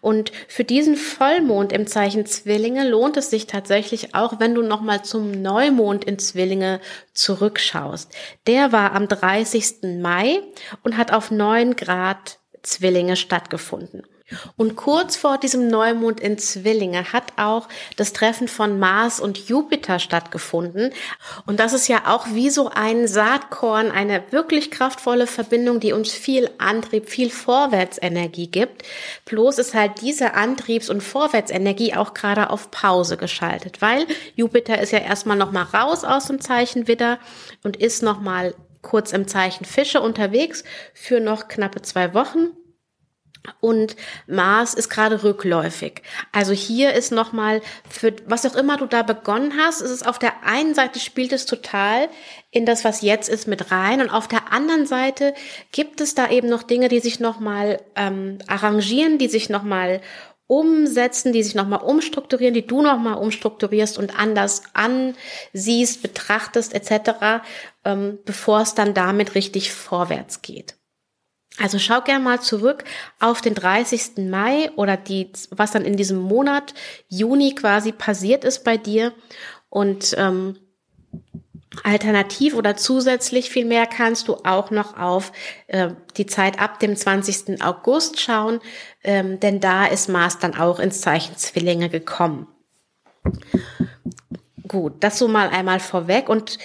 Und 0.01 0.33
für 0.49 0.65
diesen 0.65 0.97
Vollmond 0.97 1.73
im 1.73 1.87
Zeichen 1.87 2.27
Zwillinge 2.27 2.89
lohnt 2.89 3.17
es 3.17 3.31
sich 3.31 3.47
tatsächlich 3.47 4.13
auch, 4.13 4.41
wenn 4.41 4.57
du 4.57 4.63
nochmal 4.63 5.05
zum 5.05 5.31
Neumond 5.31 6.05
in 6.05 6.19
Zwillinge 6.19 6.81
zurückschaust. 7.15 8.13
Der 8.49 8.73
war 8.73 8.93
am 8.93 9.07
30. 9.07 10.01
Mai 10.01 10.41
und 10.83 10.97
hat 10.97 11.13
auf 11.13 11.31
9 11.31 11.77
Grad 11.77 12.41
Zwillinge 12.63 13.15
stattgefunden. 13.15 14.03
Und 14.57 14.77
kurz 14.77 15.17
vor 15.17 15.39
diesem 15.39 15.69
Neumond 15.69 16.21
in 16.21 16.39
Zwillinge 16.39 17.13
hat 17.13 17.33
auch 17.37 17.69
das 17.97 18.13
Treffen 18.13 18.49
von 18.49 18.79
Mars 18.79 19.21
und 19.21 19.49
Jupiter 19.49 19.99
stattgefunden. 19.99 20.93
Und 21.47 21.61
das 21.61 21.73
ist 21.73 21.89
ja 21.89 22.03
auch 22.07 22.27
wie 22.33 22.51
so 22.51 22.71
ein 22.73 23.09
Saatkorn, 23.09 23.91
eine 23.91 24.23
wirklich 24.31 24.71
kraftvolle 24.71 25.27
Verbindung, 25.27 25.81
die 25.81 25.93
uns 25.93 26.13
viel 26.13 26.51
Antrieb, 26.59 27.09
viel 27.09 27.31
Vorwärtsenergie 27.31 28.49
gibt. 28.49 28.83
Bloß 29.25 29.59
ist 29.59 29.75
halt 29.75 30.01
diese 30.01 30.35
Antriebs- 30.35 30.91
und 30.91 31.03
Vorwärtsenergie 31.03 31.95
auch 31.95 32.15
gerade 32.15 32.51
auf 32.51 32.71
Pause 32.71 33.17
geschaltet, 33.17 33.83
weil 33.83 34.07
Jupiter 34.37 34.81
ist 34.81 34.93
ja 34.93 35.01
erstmal 35.01 35.37
nochmal 35.37 35.65
raus 35.65 36.05
aus 36.05 36.27
dem 36.27 36.41
Zeichen 36.41 36.87
Widder 36.87 37.19
und 37.63 37.77
ist 37.77 38.03
nochmal 38.03 38.55
kurz 38.83 39.13
im 39.13 39.29
Zeichen 39.29 39.65
Fische 39.65 40.01
unterwegs 40.01 40.65
für 40.95 41.21
noch 41.21 41.49
knappe 41.49 41.83
zwei 41.83 42.15
Wochen 42.15 42.49
und 43.61 43.97
Mars 44.27 44.75
ist 44.75 44.91
gerade 44.91 45.23
rückläufig. 45.23 46.03
Also 46.33 46.53
hier 46.53 46.93
ist 46.93 47.11
nochmal, 47.11 47.63
für 47.89 48.15
was 48.27 48.45
auch 48.47 48.55
immer 48.55 48.77
du 48.77 48.87
da 48.87 49.03
begonnen 49.03 49.55
hast, 49.59 49.81
ist 49.81 49.91
es 49.91 50.03
auf 50.03 50.19
der 50.19 50.45
einen 50.45 50.75
Seite 50.75 51.01
spielt 51.01 51.33
es 51.33 51.47
total 51.47 52.09
in 52.51 52.67
das, 52.67 52.85
was 52.85 53.01
jetzt 53.03 53.29
ist, 53.29 53.49
mit 53.49 53.71
rein. 53.71 54.01
Und 54.01 54.11
auf 54.11 54.29
der 54.29 54.53
anderen 54.53 54.87
Seite 54.87 55.35
gibt 55.73 56.01
es 56.01 56.15
da 56.15 56.29
eben 56.31 56.49
noch 56.49 56.63
Dinge, 56.63 56.89
die 56.89 57.01
sich 57.01 57.21
nochmal 57.21 57.81
ähm, 57.97 58.39
arrangieren, 58.47 59.19
die 59.19 59.29
sich 59.29 59.49
nochmal 59.49 60.01
umsetzen, 60.47 61.33
die 61.33 61.45
sich 61.45 61.55
nochmal 61.55 61.81
umstrukturieren, 61.81 62.55
die 62.55 62.67
du 62.67 62.83
nochmal 62.83 63.15
umstrukturierst 63.15 63.99
und 63.99 64.19
anders 64.19 64.65
ansiehst, 64.75 66.03
betrachtest 66.03 66.75
etc., 66.75 67.45
ähm, 67.85 68.19
bevor 68.25 68.61
es 68.61 68.75
dann 68.75 68.93
damit 68.93 69.37
richtig 69.37 69.73
vorwärts 69.73 70.43
geht. 70.43 70.80
Also 71.59 71.79
schau 71.79 72.01
gerne 72.01 72.25
mal 72.25 72.41
zurück 72.41 72.85
auf 73.19 73.41
den 73.41 73.55
30. 73.55 74.29
Mai 74.31 74.71
oder 74.77 74.97
die, 74.97 75.31
was 75.51 75.73
dann 75.73 75.85
in 75.85 75.97
diesem 75.97 76.19
Monat 76.19 76.75
Juni 77.09 77.55
quasi 77.55 77.93
passiert 77.93 78.45
ist 78.45 78.65
bei 78.65 78.77
dir 78.77 79.13
und 79.69 80.15
ähm, 80.17 80.57
Alternativ 81.85 82.55
oder 82.55 82.77
zusätzlich 82.77 83.49
vielmehr 83.49 83.87
kannst 83.87 84.27
du 84.27 84.37
auch 84.45 84.71
noch 84.71 84.99
auf 84.99 85.33
äh, 85.69 85.91
die 86.17 86.27
Zeit 86.27 86.59
ab 86.61 86.81
dem 86.81 86.97
20. 86.97 87.63
August 87.63 88.21
schauen, 88.21 88.61
ähm, 89.05 89.39
denn 89.39 89.61
da 89.61 89.87
ist 89.87 90.09
Mars 90.09 90.39
dann 90.39 90.57
auch 90.57 90.81
ins 90.81 91.01
Zeichen 91.01 91.37
Zwillinge 91.37 91.89
gekommen. 91.89 92.49
Gut, 94.67 94.95
das 95.01 95.19
so 95.19 95.29
mal 95.29 95.49
einmal 95.49 95.81
vorweg 95.81 96.29
und 96.29 96.59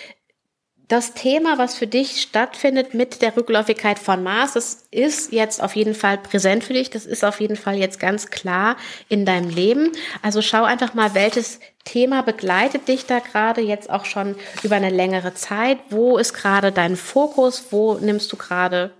das 0.87 1.13
Thema, 1.13 1.57
was 1.57 1.75
für 1.75 1.87
dich 1.87 2.21
stattfindet 2.21 2.93
mit 2.93 3.21
der 3.23 3.35
Rückläufigkeit 3.35 3.97
von 3.97 4.21
Mars, 4.21 4.53
das 4.53 4.85
ist 4.91 5.31
jetzt 5.31 5.61
auf 5.61 5.75
jeden 5.75 5.95
Fall 5.95 6.19
präsent 6.19 6.63
für 6.63 6.73
dich. 6.73 6.91
Das 6.91 7.05
ist 7.05 7.25
auf 7.25 7.39
jeden 7.39 7.55
Fall 7.55 7.75
jetzt 7.75 7.99
ganz 7.99 8.27
klar 8.29 8.77
in 9.09 9.25
deinem 9.25 9.49
Leben. 9.49 9.91
Also 10.21 10.41
schau 10.41 10.63
einfach 10.63 10.93
mal, 10.93 11.15
welches 11.15 11.59
Thema 11.85 12.21
begleitet 12.21 12.87
dich 12.87 13.05
da 13.07 13.19
gerade 13.19 13.61
jetzt 13.61 13.89
auch 13.89 14.05
schon 14.05 14.35
über 14.61 14.75
eine 14.75 14.91
längere 14.91 15.33
Zeit. 15.33 15.79
Wo 15.89 16.17
ist 16.17 16.33
gerade 16.33 16.71
dein 16.71 16.95
Fokus? 16.95 17.67
Wo 17.71 17.95
nimmst 17.95 18.31
du 18.31 18.37
gerade 18.37 18.91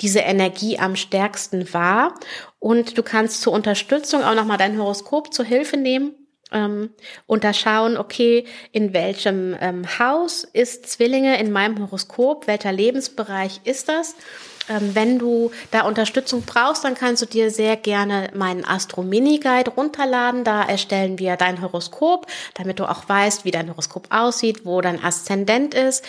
diese 0.00 0.20
Energie 0.20 0.78
am 0.78 0.96
stärksten 0.96 1.72
wahr? 1.72 2.14
Und 2.58 2.98
du 2.98 3.04
kannst 3.04 3.42
zur 3.42 3.52
Unterstützung 3.52 4.24
auch 4.24 4.34
nochmal 4.34 4.58
dein 4.58 4.76
Horoskop 4.76 5.32
zur 5.32 5.44
Hilfe 5.44 5.76
nehmen 5.76 6.17
ähm, 6.52 6.90
und 7.26 7.44
da 7.44 7.52
schauen, 7.52 7.96
okay, 7.96 8.44
in 8.72 8.92
welchem 8.92 9.56
ähm, 9.60 9.84
Haus 9.98 10.44
ist 10.44 10.88
Zwillinge 10.88 11.38
in 11.40 11.52
meinem 11.52 11.80
Horoskop, 11.80 12.46
welcher 12.46 12.72
Lebensbereich 12.72 13.60
ist 13.64 13.88
das? 13.88 14.14
Ähm, 14.68 14.94
wenn 14.94 15.18
du 15.18 15.50
da 15.70 15.82
Unterstützung 15.82 16.42
brauchst, 16.42 16.84
dann 16.84 16.94
kannst 16.94 17.22
du 17.22 17.26
dir 17.26 17.50
sehr 17.50 17.76
gerne 17.76 18.30
meinen 18.34 18.64
Astro 18.64 19.02
Mini 19.02 19.38
Guide 19.38 19.70
runterladen. 19.70 20.44
Da 20.44 20.62
erstellen 20.62 21.18
wir 21.18 21.36
dein 21.36 21.62
Horoskop, 21.62 22.26
damit 22.54 22.78
du 22.78 22.88
auch 22.88 23.08
weißt, 23.08 23.44
wie 23.44 23.50
dein 23.50 23.70
Horoskop 23.70 24.08
aussieht, 24.10 24.64
wo 24.64 24.80
dein 24.80 25.02
Aszendent 25.02 25.74
ist. 25.74 26.04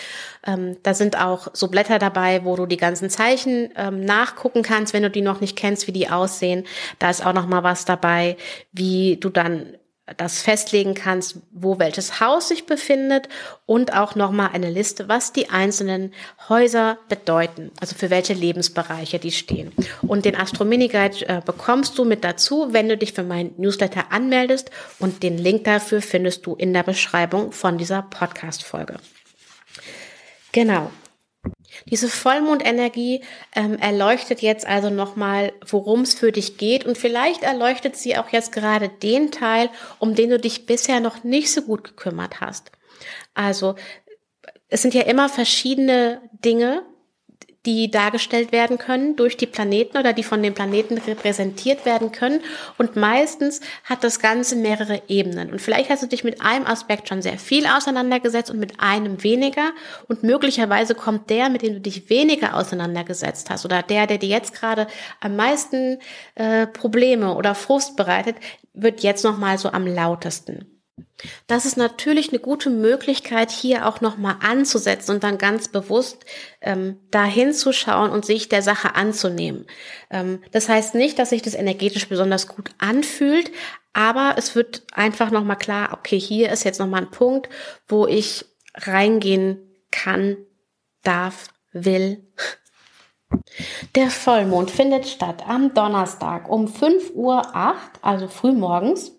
Ähm, 0.46 0.76
da 0.82 0.94
sind 0.94 1.18
auch 1.18 1.48
so 1.52 1.68
Blätter 1.68 1.98
dabei, 1.98 2.44
wo 2.44 2.56
du 2.56 2.66
die 2.66 2.76
ganzen 2.76 3.10
Zeichen 3.10 3.70
ähm, 3.76 4.04
nachgucken 4.04 4.62
kannst, 4.62 4.92
wenn 4.92 5.02
du 5.02 5.10
die 5.10 5.22
noch 5.22 5.40
nicht 5.40 5.56
kennst, 5.56 5.86
wie 5.86 5.92
die 5.92 6.10
aussehen. 6.10 6.64
Da 6.98 7.10
ist 7.10 7.24
auch 7.24 7.32
noch 7.32 7.46
mal 7.46 7.62
was 7.62 7.84
dabei, 7.84 8.36
wie 8.72 9.16
du 9.16 9.30
dann 9.30 9.74
das 10.16 10.42
festlegen 10.42 10.94
kannst, 10.94 11.36
wo 11.52 11.78
welches 11.78 12.20
Haus 12.20 12.48
sich 12.48 12.66
befindet 12.66 13.28
und 13.66 13.94
auch 13.94 14.14
nochmal 14.14 14.50
eine 14.52 14.70
Liste, 14.70 15.08
was 15.08 15.32
die 15.32 15.50
einzelnen 15.50 16.12
Häuser 16.48 16.98
bedeuten, 17.08 17.70
also 17.80 17.94
für 17.94 18.10
welche 18.10 18.34
Lebensbereiche 18.34 19.18
die 19.18 19.32
stehen. 19.32 19.72
Und 20.02 20.24
den 20.24 20.36
Astro 20.36 20.64
Mini 20.64 20.88
Guide 20.88 21.28
äh, 21.28 21.40
bekommst 21.44 21.98
du 21.98 22.04
mit 22.04 22.24
dazu, 22.24 22.72
wenn 22.72 22.88
du 22.88 22.96
dich 22.96 23.12
für 23.12 23.22
mein 23.22 23.52
Newsletter 23.56 24.10
anmeldest 24.10 24.70
und 24.98 25.22
den 25.22 25.38
Link 25.38 25.64
dafür 25.64 26.02
findest 26.02 26.46
du 26.46 26.54
in 26.54 26.72
der 26.72 26.82
Beschreibung 26.82 27.52
von 27.52 27.78
dieser 27.78 28.02
Podcast 28.02 28.64
Folge. 28.64 28.96
Genau. 30.52 30.90
Diese 31.86 32.08
Vollmondenergie 32.08 33.22
ähm, 33.54 33.78
erleuchtet 33.78 34.42
jetzt 34.42 34.66
also 34.66 34.90
nochmal, 34.90 35.52
worum 35.66 36.02
es 36.02 36.14
für 36.14 36.32
dich 36.32 36.56
geht 36.58 36.84
und 36.84 36.98
vielleicht 36.98 37.42
erleuchtet 37.42 37.96
sie 37.96 38.16
auch 38.16 38.28
jetzt 38.30 38.52
gerade 38.52 38.88
den 38.88 39.30
Teil, 39.30 39.70
um 39.98 40.14
den 40.14 40.30
du 40.30 40.38
dich 40.38 40.66
bisher 40.66 41.00
noch 41.00 41.24
nicht 41.24 41.52
so 41.52 41.62
gut 41.62 41.84
gekümmert 41.84 42.40
hast. 42.40 42.70
Also 43.34 43.76
es 44.68 44.82
sind 44.82 44.94
ja 44.94 45.02
immer 45.02 45.28
verschiedene 45.28 46.20
Dinge, 46.44 46.82
die 47.66 47.90
dargestellt 47.90 48.52
werden 48.52 48.78
können 48.78 49.16
durch 49.16 49.36
die 49.36 49.46
Planeten 49.46 49.98
oder 49.98 50.14
die 50.14 50.22
von 50.22 50.42
den 50.42 50.54
Planeten 50.54 50.96
repräsentiert 50.96 51.84
werden 51.84 52.10
können. 52.10 52.40
Und 52.78 52.96
meistens 52.96 53.60
hat 53.84 54.02
das 54.02 54.18
Ganze 54.18 54.56
mehrere 54.56 55.02
Ebenen. 55.08 55.50
Und 55.50 55.60
vielleicht 55.60 55.90
hast 55.90 56.02
du 56.02 56.06
dich 56.06 56.24
mit 56.24 56.40
einem 56.40 56.66
Aspekt 56.66 57.08
schon 57.08 57.20
sehr 57.20 57.38
viel 57.38 57.66
auseinandergesetzt 57.66 58.50
und 58.50 58.58
mit 58.58 58.80
einem 58.80 59.22
weniger. 59.22 59.72
Und 60.08 60.22
möglicherweise 60.22 60.94
kommt 60.94 61.28
der, 61.28 61.50
mit 61.50 61.60
dem 61.60 61.74
du 61.74 61.80
dich 61.80 62.08
weniger 62.08 62.56
auseinandergesetzt 62.56 63.50
hast 63.50 63.66
oder 63.66 63.82
der, 63.82 64.06
der 64.06 64.16
dir 64.16 64.30
jetzt 64.30 64.54
gerade 64.54 64.86
am 65.20 65.36
meisten 65.36 65.98
äh, 66.36 66.66
Probleme 66.66 67.34
oder 67.34 67.54
Frust 67.54 67.96
bereitet, 67.96 68.36
wird 68.72 69.02
jetzt 69.02 69.22
nochmal 69.22 69.58
so 69.58 69.70
am 69.70 69.86
lautesten. 69.86 70.79
Das 71.46 71.66
ist 71.66 71.76
natürlich 71.76 72.30
eine 72.30 72.38
gute 72.38 72.70
Möglichkeit, 72.70 73.50
hier 73.50 73.86
auch 73.86 74.00
nochmal 74.00 74.36
anzusetzen 74.40 75.12
und 75.12 75.24
dann 75.24 75.38
ganz 75.38 75.68
bewusst 75.68 76.24
ähm, 76.60 76.98
dahin 77.10 77.52
zu 77.52 77.72
schauen 77.72 78.10
und 78.10 78.24
sich 78.24 78.48
der 78.48 78.62
Sache 78.62 78.94
anzunehmen. 78.94 79.66
Ähm, 80.10 80.42
das 80.52 80.68
heißt 80.68 80.94
nicht, 80.94 81.18
dass 81.18 81.30
sich 81.30 81.42
das 81.42 81.54
energetisch 81.54 82.08
besonders 82.08 82.46
gut 82.46 82.70
anfühlt, 82.78 83.50
aber 83.92 84.34
es 84.36 84.54
wird 84.54 84.82
einfach 84.92 85.30
nochmal 85.30 85.58
klar, 85.58 85.90
okay, 85.92 86.18
hier 86.18 86.50
ist 86.50 86.64
jetzt 86.64 86.78
nochmal 86.78 87.02
ein 87.02 87.10
Punkt, 87.10 87.48
wo 87.88 88.06
ich 88.06 88.44
reingehen 88.74 89.58
kann, 89.90 90.36
darf, 91.02 91.48
will. 91.72 92.26
Der 93.94 94.10
Vollmond 94.10 94.70
findet 94.70 95.06
statt 95.06 95.44
am 95.46 95.72
Donnerstag 95.74 96.48
um 96.48 96.66
5.08 96.66 97.14
Uhr, 97.14 97.42
also 98.02 98.28
früh 98.28 98.52
morgens. 98.52 99.12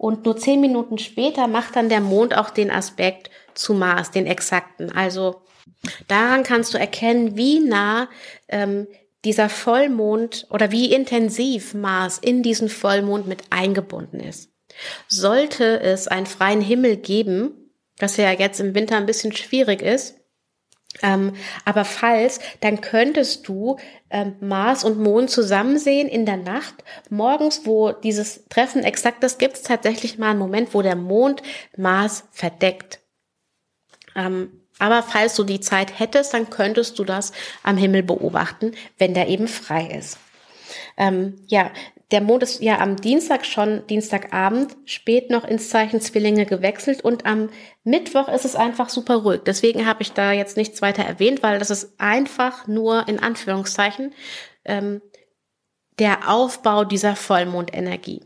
Und 0.00 0.24
nur 0.24 0.34
zehn 0.34 0.62
Minuten 0.62 0.96
später 0.96 1.46
macht 1.46 1.76
dann 1.76 1.90
der 1.90 2.00
Mond 2.00 2.34
auch 2.34 2.48
den 2.48 2.70
Aspekt 2.70 3.28
zu 3.52 3.74
Mars, 3.74 4.10
den 4.10 4.26
exakten. 4.26 4.90
Also 4.90 5.42
daran 6.08 6.42
kannst 6.42 6.72
du 6.72 6.78
erkennen, 6.78 7.36
wie 7.36 7.60
nah 7.60 8.08
ähm, 8.48 8.86
dieser 9.26 9.50
Vollmond 9.50 10.46
oder 10.48 10.70
wie 10.70 10.94
intensiv 10.94 11.74
Mars 11.74 12.16
in 12.16 12.42
diesen 12.42 12.70
Vollmond 12.70 13.26
mit 13.26 13.42
eingebunden 13.50 14.20
ist. 14.20 14.50
Sollte 15.06 15.80
es 15.80 16.08
einen 16.08 16.24
freien 16.24 16.62
Himmel 16.62 16.96
geben, 16.96 17.70
was 17.98 18.16
ja 18.16 18.32
jetzt 18.32 18.58
im 18.58 18.74
Winter 18.74 18.96
ein 18.96 19.04
bisschen 19.04 19.36
schwierig 19.36 19.82
ist, 19.82 20.14
ähm, 21.02 21.34
aber 21.64 21.84
falls, 21.84 22.40
dann 22.60 22.80
könntest 22.80 23.46
du 23.48 23.76
ähm, 24.10 24.34
Mars 24.40 24.84
und 24.84 24.98
Mond 24.98 25.30
zusammen 25.30 25.78
sehen 25.78 26.08
in 26.08 26.26
der 26.26 26.36
Nacht. 26.36 26.74
Morgens, 27.08 27.64
wo 27.64 27.92
dieses 27.92 28.46
Treffen 28.48 28.82
exakt 28.82 29.22
ist, 29.22 29.38
gibt 29.38 29.56
es 29.56 29.62
tatsächlich 29.62 30.18
mal 30.18 30.30
einen 30.30 30.38
Moment, 30.38 30.74
wo 30.74 30.82
der 30.82 30.96
Mond 30.96 31.42
Mars 31.76 32.24
verdeckt. 32.32 33.00
Ähm, 34.16 34.60
aber 34.78 35.02
falls 35.02 35.36
du 35.36 35.44
die 35.44 35.60
Zeit 35.60 35.98
hättest, 35.98 36.34
dann 36.34 36.50
könntest 36.50 36.98
du 36.98 37.04
das 37.04 37.32
am 37.62 37.76
Himmel 37.76 38.02
beobachten, 38.02 38.72
wenn 38.98 39.14
der 39.14 39.28
eben 39.28 39.46
frei 39.46 39.86
ist. 39.86 40.18
Ähm, 40.96 41.36
ja, 41.46 41.70
der 42.10 42.20
Mond 42.20 42.42
ist 42.42 42.60
ja 42.60 42.78
am 42.80 42.96
Dienstag 42.96 43.46
schon, 43.46 43.86
Dienstagabend, 43.86 44.76
spät 44.84 45.30
noch 45.30 45.44
ins 45.44 45.68
Zeichen 45.68 46.00
Zwillinge 46.00 46.44
gewechselt 46.44 47.04
und 47.04 47.24
am 47.24 47.50
Mittwoch 47.84 48.28
ist 48.28 48.44
es 48.44 48.56
einfach 48.56 48.88
super 48.88 49.16
ruhig. 49.16 49.42
Deswegen 49.46 49.86
habe 49.86 50.02
ich 50.02 50.12
da 50.12 50.32
jetzt 50.32 50.56
nichts 50.56 50.82
weiter 50.82 51.04
erwähnt, 51.04 51.42
weil 51.42 51.58
das 51.58 51.70
ist 51.70 51.94
einfach 51.98 52.66
nur 52.66 53.06
in 53.08 53.20
Anführungszeichen 53.20 54.12
ähm, 54.64 55.00
der 55.98 56.28
Aufbau 56.30 56.84
dieser 56.84 57.14
Vollmondenergie. 57.14 58.22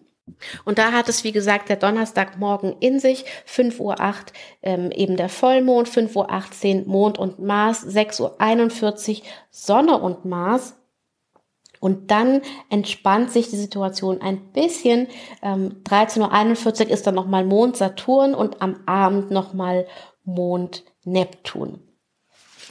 Und 0.64 0.78
da 0.78 0.92
hat 0.92 1.10
es, 1.10 1.22
wie 1.22 1.32
gesagt, 1.32 1.68
der 1.68 1.76
Donnerstagmorgen 1.76 2.76
in 2.80 2.98
sich, 2.98 3.26
5.08 3.46 3.80
Uhr 3.80 3.96
ähm, 4.62 4.90
eben 4.90 5.16
der 5.18 5.28
Vollmond, 5.28 5.88
5.18 5.88 6.80
Uhr 6.80 6.88
Mond 6.88 7.18
und 7.18 7.40
Mars, 7.40 7.86
6.41 7.86 9.18
Uhr 9.20 9.26
Sonne 9.50 9.98
und 9.98 10.24
Mars, 10.24 10.76
und 11.84 12.10
dann 12.10 12.40
entspannt 12.70 13.30
sich 13.30 13.50
die 13.50 13.58
Situation 13.58 14.22
ein 14.22 14.40
bisschen. 14.52 15.06
Ähm, 15.42 15.82
13.41 15.84 16.86
Uhr 16.86 16.90
ist 16.90 17.06
dann 17.06 17.14
nochmal 17.14 17.44
Mond 17.44 17.76
Saturn 17.76 18.34
und 18.34 18.62
am 18.62 18.80
Abend 18.86 19.30
nochmal 19.30 19.86
Mond 20.24 20.82
Neptun. 21.04 21.82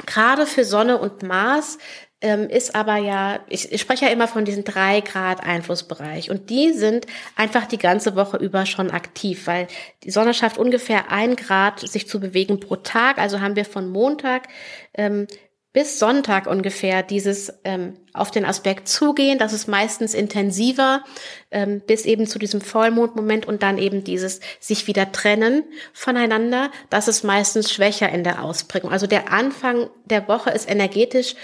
Gerade 0.08 0.48
für 0.48 0.66
Sonne 0.66 0.98
und 0.98 1.22
Mars 1.22 1.78
ähm, 2.22 2.50
ist 2.50 2.74
aber 2.74 2.98
ja, 2.98 3.42
ich, 3.50 3.72
ich 3.72 3.82
spreche 3.82 4.06
ja 4.06 4.12
immer 4.12 4.28
von 4.28 4.46
diesen 4.46 4.64
drei 4.64 5.02
Grad 5.02 5.44
Einflussbereich 5.44 6.32
und 6.32 6.50
die 6.50 6.74
sind 6.74 7.06
einfach 7.36 7.68
die 7.68 7.78
ganze 7.78 8.16
Woche 8.16 8.38
über 8.38 8.66
schon 8.66 8.90
aktiv, 8.90 9.46
weil 9.46 9.68
die 10.04 10.10
Sonne 10.10 10.34
schafft 10.34 10.58
ungefähr 10.58 11.12
ein 11.12 11.36
Grad 11.36 11.82
sich 11.82 12.08
zu 12.08 12.20
bewegen 12.20 12.60
pro 12.60 12.78
Tag. 12.78 13.20
Also 13.20 13.42
haben 13.42 13.56
wir 13.56 13.66
von 13.66 13.90
Montag 13.90 14.48
ähm, 14.96 15.28
bis 15.74 15.98
Sonntag 15.98 16.46
ungefähr 16.46 17.02
dieses 17.02 17.52
ähm, 17.64 17.96
auf 18.14 18.30
den 18.30 18.46
Aspekt 18.46 18.88
zugehen. 18.88 19.40
Das 19.40 19.54
ist 19.54 19.68
meistens 19.68 20.14
intensiver 20.14 21.04
ähm, 21.50 21.82
bis 21.86 22.06
eben 22.06 22.28
zu 22.28 22.38
diesem 22.38 22.62
Vollmondmoment 22.62 23.48
und 23.48 23.64
dann 23.64 23.80
eben 23.80 24.04
dieses 24.04 24.40
sich 24.60 24.86
wieder 24.86 25.12
trennen 25.12 25.64
voneinander. 25.92 26.72
Das 26.92 27.08
ist 27.08 27.24
meistens 27.24 27.74
schwächer 27.74 28.10
in 28.10 28.24
der 28.24 28.44
Ausprägung. 28.44 28.92
Also 28.92 29.08
der 29.08 29.32
Anfang 29.32 29.90
der 30.06 30.28
Woche 30.28 30.52
ist 30.52 30.70
energetisch 30.70 31.36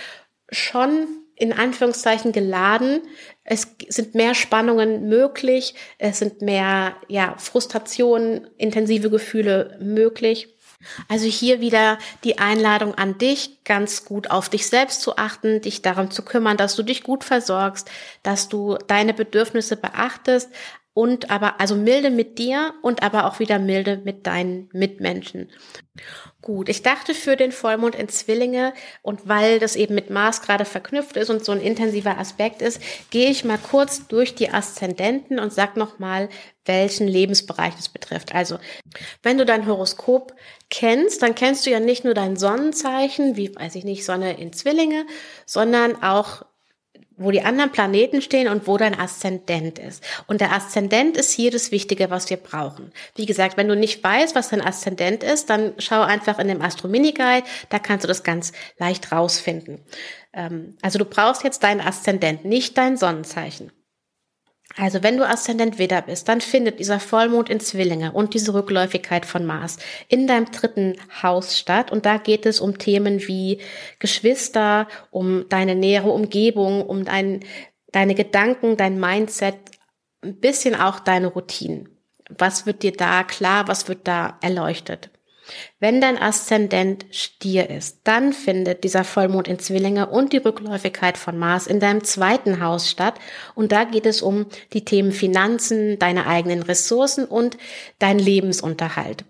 schon 0.51 1.07
in 1.36 1.53
Anführungszeichen 1.53 2.31
geladen. 2.31 3.01
Es 3.43 3.75
sind 3.88 4.13
mehr 4.13 4.36
Spannungen 4.36 5.07
möglich. 5.07 5.74
Es 5.98 6.19
sind 6.19 6.41
mehr 6.41 6.95
ja 7.07 7.36
Frustrationen, 7.38 8.48
intensive 8.57 9.09
Gefühle 9.09 9.77
möglich. 9.81 10.53
Also 11.09 11.25
hier 11.25 11.59
wieder 11.59 11.98
die 12.24 12.38
Einladung 12.38 12.95
an 12.95 13.17
dich, 13.17 13.63
ganz 13.65 14.05
gut 14.05 14.31
auf 14.31 14.48
dich 14.48 14.67
selbst 14.67 15.01
zu 15.01 15.17
achten, 15.17 15.59
dich 15.62 15.81
darum 15.81 16.09
zu 16.09 16.24
kümmern, 16.24 16.55
dass 16.55 16.75
du 16.75 16.83
dich 16.83 17.03
gut 17.03 17.25
versorgst, 17.25 17.89
dass 18.24 18.48
du 18.48 18.77
deine 18.88 19.13
Bedürfnisse 19.13 19.75
beachtest 19.75 20.50
und 20.99 21.31
aber 21.31 21.61
also 21.61 21.77
milde 21.77 22.09
mit 22.09 22.39
dir 22.39 22.73
und 22.81 23.03
aber 23.03 23.25
auch 23.25 23.39
wieder 23.39 23.57
milde 23.57 24.01
mit 24.03 24.27
deinen 24.27 24.67
Mitmenschen. 24.73 25.49
Gut, 26.41 26.67
ich 26.67 26.83
dachte 26.83 27.13
für 27.13 27.37
den 27.37 27.53
Vollmond 27.53 27.95
in 27.95 28.09
Zwillinge 28.09 28.73
und 29.01 29.25
weil 29.25 29.59
das 29.59 29.77
eben 29.77 29.95
mit 29.95 30.09
Mars 30.09 30.41
gerade 30.41 30.65
verknüpft 30.65 31.15
ist 31.15 31.29
und 31.29 31.45
so 31.45 31.53
ein 31.53 31.61
intensiver 31.61 32.17
Aspekt 32.17 32.61
ist, 32.61 32.81
gehe 33.11 33.29
ich 33.29 33.45
mal 33.45 33.57
kurz 33.57 34.09
durch 34.09 34.35
die 34.35 34.49
Aszendenten 34.49 35.39
und 35.39 35.53
sag 35.53 35.77
nochmal, 35.77 36.27
welchen 36.65 37.07
Lebensbereich 37.07 37.75
es 37.79 37.87
betrifft. 37.87 38.35
Also, 38.35 38.59
wenn 39.23 39.37
du 39.37 39.45
dein 39.45 39.67
Horoskop 39.67 40.33
kennst, 40.69 41.21
dann 41.21 41.33
kennst 41.33 41.65
du 41.65 41.69
ja 41.69 41.79
nicht 41.79 42.03
nur 42.03 42.13
dein 42.13 42.35
Sonnenzeichen, 42.35 43.37
wie 43.37 43.55
weiß 43.55 43.75
ich 43.75 43.85
nicht, 43.85 44.03
Sonne 44.03 44.37
in 44.37 44.51
Zwillinge, 44.51 45.05
sondern 45.45 46.03
auch 46.03 46.43
wo 47.19 47.31
die 47.31 47.41
anderen 47.41 47.71
Planeten 47.71 48.21
stehen 48.21 48.47
und 48.47 48.65
wo 48.65 48.77
dein 48.77 48.97
Aszendent 48.97 49.77
ist. 49.77 50.03
Und 50.27 50.41
der 50.41 50.53
Aszendent 50.53 51.17
ist 51.17 51.31
hier 51.31 51.51
das 51.51 51.71
Wichtige, 51.71 52.09
was 52.09 52.29
wir 52.29 52.38
brauchen. 52.38 52.91
Wie 53.15 53.25
gesagt, 53.25 53.57
wenn 53.57 53.67
du 53.67 53.75
nicht 53.75 54.03
weißt, 54.03 54.35
was 54.35 54.49
dein 54.49 54.61
Aszendent 54.61 55.23
ist, 55.23 55.49
dann 55.49 55.73
schau 55.77 56.01
einfach 56.01 56.39
in 56.39 56.47
dem 56.47 56.61
Astro 56.61 56.88
Mini 56.88 57.11
Guide, 57.11 57.45
da 57.69 57.79
kannst 57.79 58.03
du 58.03 58.07
das 58.07 58.23
ganz 58.23 58.53
leicht 58.77 59.11
rausfinden. 59.11 59.79
Ähm, 60.33 60.77
also 60.81 60.97
du 60.97 61.05
brauchst 61.05 61.43
jetzt 61.43 61.63
deinen 61.63 61.81
Aszendent, 61.81 62.45
nicht 62.45 62.77
dein 62.77 62.97
Sonnenzeichen. 62.97 63.71
Also 64.77 65.03
wenn 65.03 65.17
du 65.17 65.27
Aszendent 65.27 65.79
Widder 65.79 66.01
bist, 66.01 66.27
dann 66.27 66.41
findet 66.41 66.79
dieser 66.79 66.99
Vollmond 66.99 67.49
in 67.49 67.59
Zwillinge 67.59 68.11
und 68.11 68.33
diese 68.33 68.53
Rückläufigkeit 68.53 69.25
von 69.25 69.45
Mars 69.45 69.77
in 70.07 70.27
deinem 70.27 70.45
dritten 70.51 70.95
Haus 71.21 71.57
statt. 71.57 71.91
Und 71.91 72.05
da 72.05 72.17
geht 72.17 72.45
es 72.45 72.59
um 72.59 72.77
Themen 72.77 73.27
wie 73.27 73.59
Geschwister, 73.97 74.88
um 75.11 75.47
deine 75.49 75.75
nähere 75.75 76.11
Umgebung, 76.11 76.85
um 76.85 77.03
dein, 77.03 77.41
deine 77.91 78.15
Gedanken, 78.15 78.77
dein 78.77 78.99
Mindset, 78.99 79.55
ein 80.21 80.39
bisschen 80.39 80.75
auch 80.75 80.99
deine 80.99 81.27
Routinen. 81.27 81.89
Was 82.29 82.65
wird 82.65 82.83
dir 82.83 82.91
da 82.91 83.23
klar, 83.23 83.67
was 83.67 83.88
wird 83.88 84.07
da 84.07 84.38
erleuchtet? 84.41 85.09
Wenn 85.79 86.01
dein 86.01 86.17
Aszendent 86.17 87.05
Stier 87.11 87.69
ist, 87.69 88.01
dann 88.03 88.33
findet 88.33 88.83
dieser 88.83 89.03
Vollmond 89.03 89.47
in 89.47 89.59
Zwillinge 89.59 90.07
und 90.07 90.33
die 90.33 90.37
Rückläufigkeit 90.37 91.17
von 91.17 91.37
Mars 91.37 91.67
in 91.67 91.79
deinem 91.79 92.03
zweiten 92.03 92.61
Haus 92.63 92.89
statt. 92.89 93.15
Und 93.55 93.71
da 93.71 93.83
geht 93.83 94.05
es 94.05 94.21
um 94.21 94.47
die 94.73 94.85
Themen 94.85 95.11
Finanzen, 95.11 95.99
deine 95.99 96.27
eigenen 96.27 96.63
Ressourcen 96.63 97.25
und 97.25 97.57
dein 97.99 98.19
Lebensunterhalt. 98.19 99.25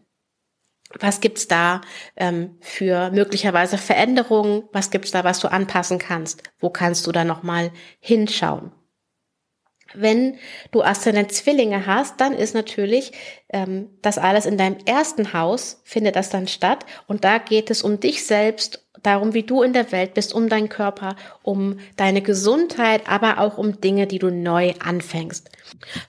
Was 0.99 1.21
gibt's 1.21 1.47
da 1.47 1.81
ähm, 2.15 2.57
für 2.61 3.11
möglicherweise 3.11 3.77
Veränderungen? 3.77 4.63
Was 4.71 4.89
gibt's 4.89 5.11
da, 5.11 5.23
was 5.23 5.39
du 5.39 5.51
anpassen 5.51 5.99
kannst? 5.99 6.43
Wo 6.59 6.71
kannst 6.71 7.05
du 7.05 7.11
da 7.11 7.23
nochmal 7.23 7.71
hinschauen? 7.99 8.71
Wenn 9.93 10.38
du 10.72 10.84
Aszendent 10.84 11.31
Zwillinge 11.31 11.86
hast, 11.86 12.22
dann 12.22 12.34
ist 12.34 12.53
natürlich 12.53 13.12
ähm, 13.50 13.89
das 14.01 14.17
alles 14.17 14.46
in 14.46 14.58
deinem 14.58 14.77
ersten 14.86 15.34
Haus, 15.34 15.81
findet 15.84 16.15
das 16.15 16.29
dann 16.29 16.48
statt. 16.48 16.86
Und 17.08 17.24
da 17.24 17.38
geht 17.39 17.72
es 17.72 17.81
um 17.81 18.00
dich 18.00 18.25
selbst, 18.25 18.86
darum, 19.03 19.34
wie 19.34 19.43
du 19.43 19.62
in 19.62 19.74
der 19.74 19.91
Welt 19.91 20.13
bist, 20.13 20.34
um 20.34 20.50
deinen 20.50 20.69
Körper, 20.69 21.15
um 21.41 21.79
deine 21.96 22.22
Gesundheit, 22.22 23.03
aber 23.08 23.39
auch 23.39 23.58
um 23.58 23.79
Dinge, 23.81 24.08
die 24.08 24.19
du 24.19 24.29
neu 24.29 24.74
anfängst. 24.79 25.50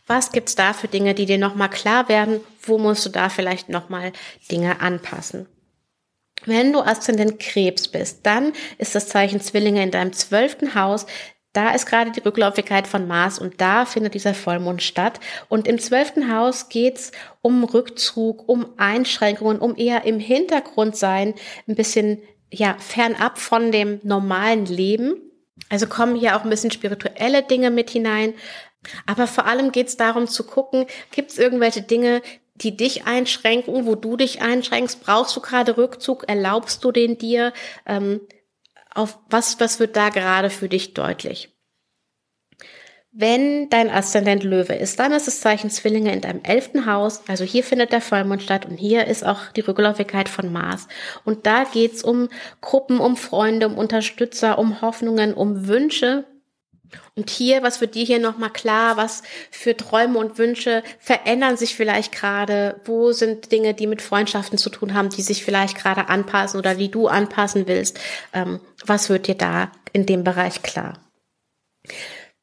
Was 0.06 0.32
gibt's 0.32 0.54
da 0.54 0.72
für 0.72 0.88
Dinge, 0.88 1.14
die 1.14 1.26
dir 1.26 1.38
nochmal 1.38 1.70
klar 1.70 2.08
werden? 2.08 2.40
Wo 2.62 2.78
musst 2.78 3.06
du 3.06 3.10
da 3.10 3.28
vielleicht 3.28 3.68
nochmal 3.68 4.12
Dinge 4.50 4.80
anpassen? 4.80 5.46
Wenn 6.46 6.72
du 6.72 6.80
Aszendent 6.80 7.38
Krebs 7.38 7.88
bist, 7.88 8.24
dann 8.24 8.52
ist 8.78 8.94
das 8.94 9.08
Zeichen 9.08 9.40
Zwillinge 9.40 9.82
in 9.82 9.90
deinem 9.90 10.14
zwölften 10.14 10.74
Haus. 10.74 11.04
Da 11.52 11.70
ist 11.70 11.86
gerade 11.86 12.12
die 12.12 12.20
Rückläufigkeit 12.20 12.86
von 12.86 13.08
Mars 13.08 13.38
und 13.38 13.60
da 13.60 13.84
findet 13.84 14.14
dieser 14.14 14.34
Vollmond 14.34 14.82
statt. 14.82 15.18
Und 15.48 15.66
im 15.66 15.80
zwölften 15.80 16.32
Haus 16.32 16.68
geht's 16.68 17.10
um 17.42 17.64
Rückzug, 17.64 18.48
um 18.48 18.66
Einschränkungen, 18.76 19.58
um 19.58 19.76
eher 19.76 20.04
im 20.04 20.20
Hintergrund 20.20 20.96
sein, 20.96 21.34
ein 21.66 21.74
bisschen 21.74 22.22
ja 22.52 22.76
fernab 22.78 23.38
von 23.38 23.72
dem 23.72 24.00
normalen 24.04 24.66
Leben. 24.66 25.14
Also 25.68 25.86
kommen 25.86 26.16
hier 26.16 26.36
auch 26.36 26.44
ein 26.44 26.50
bisschen 26.50 26.70
spirituelle 26.70 27.42
Dinge 27.42 27.70
mit 27.70 27.90
hinein. 27.90 28.34
Aber 29.06 29.26
vor 29.26 29.46
allem 29.46 29.72
geht's 29.72 29.96
darum 29.96 30.26
zu 30.26 30.44
gucken, 30.44 30.86
gibt's 31.10 31.36
irgendwelche 31.36 31.82
Dinge, 31.82 32.22
die 32.54 32.76
dich 32.76 33.06
einschränken, 33.06 33.86
wo 33.86 33.94
du 33.94 34.16
dich 34.16 34.42
einschränkst? 34.42 35.02
Brauchst 35.02 35.36
du 35.36 35.40
gerade 35.40 35.76
Rückzug? 35.76 36.28
Erlaubst 36.28 36.84
du 36.84 36.92
den 36.92 37.18
dir? 37.18 37.52
Ähm, 37.86 38.20
auf 38.94 39.18
was, 39.28 39.60
was 39.60 39.80
wird 39.80 39.96
da 39.96 40.08
gerade 40.08 40.50
für 40.50 40.68
dich 40.68 40.94
deutlich? 40.94 41.50
Wenn 43.12 43.68
dein 43.70 43.90
Aszendent 43.90 44.44
Löwe 44.44 44.74
ist, 44.74 45.00
dann 45.00 45.10
ist 45.10 45.26
das 45.26 45.40
Zeichen 45.40 45.68
Zwillinge 45.68 46.12
in 46.12 46.20
deinem 46.20 46.44
elften 46.44 46.86
Haus. 46.86 47.22
Also 47.26 47.42
hier 47.42 47.64
findet 47.64 47.90
der 47.90 48.00
Vollmond 48.00 48.40
statt 48.40 48.66
und 48.66 48.76
hier 48.76 49.08
ist 49.08 49.26
auch 49.26 49.50
die 49.50 49.62
Rückläufigkeit 49.62 50.28
von 50.28 50.52
Mars. 50.52 50.86
Und 51.24 51.44
da 51.44 51.64
geht's 51.64 52.04
um 52.04 52.28
Gruppen, 52.60 53.00
um 53.00 53.16
Freunde, 53.16 53.66
um 53.66 53.76
Unterstützer, 53.76 54.60
um 54.60 54.80
Hoffnungen, 54.80 55.34
um 55.34 55.66
Wünsche. 55.66 56.24
Und 57.14 57.30
hier, 57.30 57.62
was 57.62 57.80
wird 57.80 57.94
dir 57.94 58.04
hier 58.04 58.18
nochmal 58.18 58.50
klar? 58.50 58.96
Was 58.96 59.22
für 59.50 59.76
Träume 59.76 60.18
und 60.18 60.38
Wünsche 60.38 60.82
verändern 60.98 61.56
sich 61.56 61.74
vielleicht 61.74 62.12
gerade? 62.12 62.80
Wo 62.84 63.12
sind 63.12 63.52
Dinge, 63.52 63.74
die 63.74 63.86
mit 63.86 64.02
Freundschaften 64.02 64.58
zu 64.58 64.70
tun 64.70 64.94
haben, 64.94 65.10
die 65.10 65.22
sich 65.22 65.44
vielleicht 65.44 65.76
gerade 65.76 66.08
anpassen 66.08 66.58
oder 66.58 66.74
die 66.74 66.90
du 66.90 67.08
anpassen 67.08 67.66
willst? 67.66 67.98
Ähm, 68.32 68.60
was 68.84 69.08
wird 69.08 69.26
dir 69.26 69.36
da 69.36 69.70
in 69.92 70.06
dem 70.06 70.24
Bereich 70.24 70.62
klar? 70.62 70.98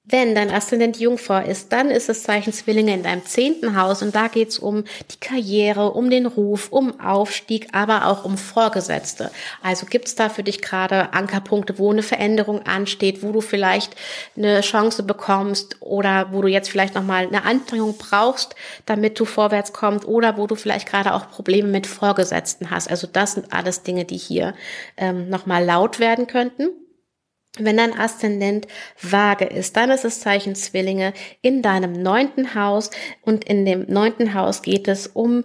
Wenn 0.09 0.35
dein 0.35 0.51
Aszendent 0.51 1.01
Jungfrau 1.01 1.39
ist, 1.39 1.73
dann 1.73 1.91
ist 1.91 2.07
das 2.07 2.23
Zeichen 2.23 2.53
Zwillinge 2.53 2.93
in 2.93 3.03
deinem 3.03 3.25
zehnten 3.25 3.75
Haus 3.75 4.01
und 4.01 4.15
da 4.15 4.29
geht's 4.29 4.57
um 4.57 4.85
die 5.11 5.19
Karriere, 5.19 5.91
um 5.91 6.09
den 6.09 6.25
Ruf, 6.25 6.69
um 6.71 6.97
Aufstieg, 7.01 7.67
aber 7.73 8.05
auch 8.05 8.23
um 8.23 8.37
Vorgesetzte. 8.37 9.31
Also 9.61 9.85
gibt's 9.85 10.15
da 10.15 10.29
für 10.29 10.43
dich 10.43 10.61
gerade 10.61 11.11
Ankerpunkte, 11.11 11.77
wo 11.77 11.91
eine 11.91 12.03
Veränderung 12.03 12.65
ansteht, 12.65 13.21
wo 13.21 13.33
du 13.33 13.41
vielleicht 13.41 13.97
eine 14.37 14.61
Chance 14.61 15.03
bekommst 15.03 15.75
oder 15.81 16.31
wo 16.31 16.41
du 16.41 16.47
jetzt 16.47 16.69
vielleicht 16.69 16.95
nochmal 16.95 17.27
eine 17.27 17.43
Anstrengung 17.43 17.97
brauchst, 17.97 18.55
damit 18.85 19.19
du 19.19 19.25
vorwärts 19.25 19.73
kommst 19.73 20.05
oder 20.05 20.37
wo 20.37 20.47
du 20.47 20.55
vielleicht 20.55 20.87
gerade 20.87 21.13
auch 21.13 21.29
Probleme 21.29 21.67
mit 21.67 21.85
Vorgesetzten 21.85 22.71
hast. 22.71 22.89
Also 22.89 23.07
das 23.11 23.33
sind 23.33 23.51
alles 23.51 23.83
Dinge, 23.83 24.05
die 24.05 24.15
hier 24.15 24.53
ähm, 24.95 25.27
nochmal 25.27 25.65
laut 25.65 25.99
werden 25.99 26.27
könnten. 26.27 26.69
Wenn 27.59 27.77
dein 27.77 27.97
Aszendent 27.97 28.67
vage 29.01 29.45
ist, 29.45 29.75
dann 29.77 29.91
ist 29.91 30.03
das 30.03 30.19
Zeichen 30.19 30.55
Zwillinge 30.55 31.13
in 31.41 31.61
deinem 31.61 31.93
neunten 31.93 32.55
Haus 32.55 32.91
und 33.21 33.45
in 33.45 33.65
dem 33.65 33.85
neunten 33.87 34.33
Haus 34.33 34.61
geht 34.61 34.87
es 34.87 35.07
um 35.07 35.43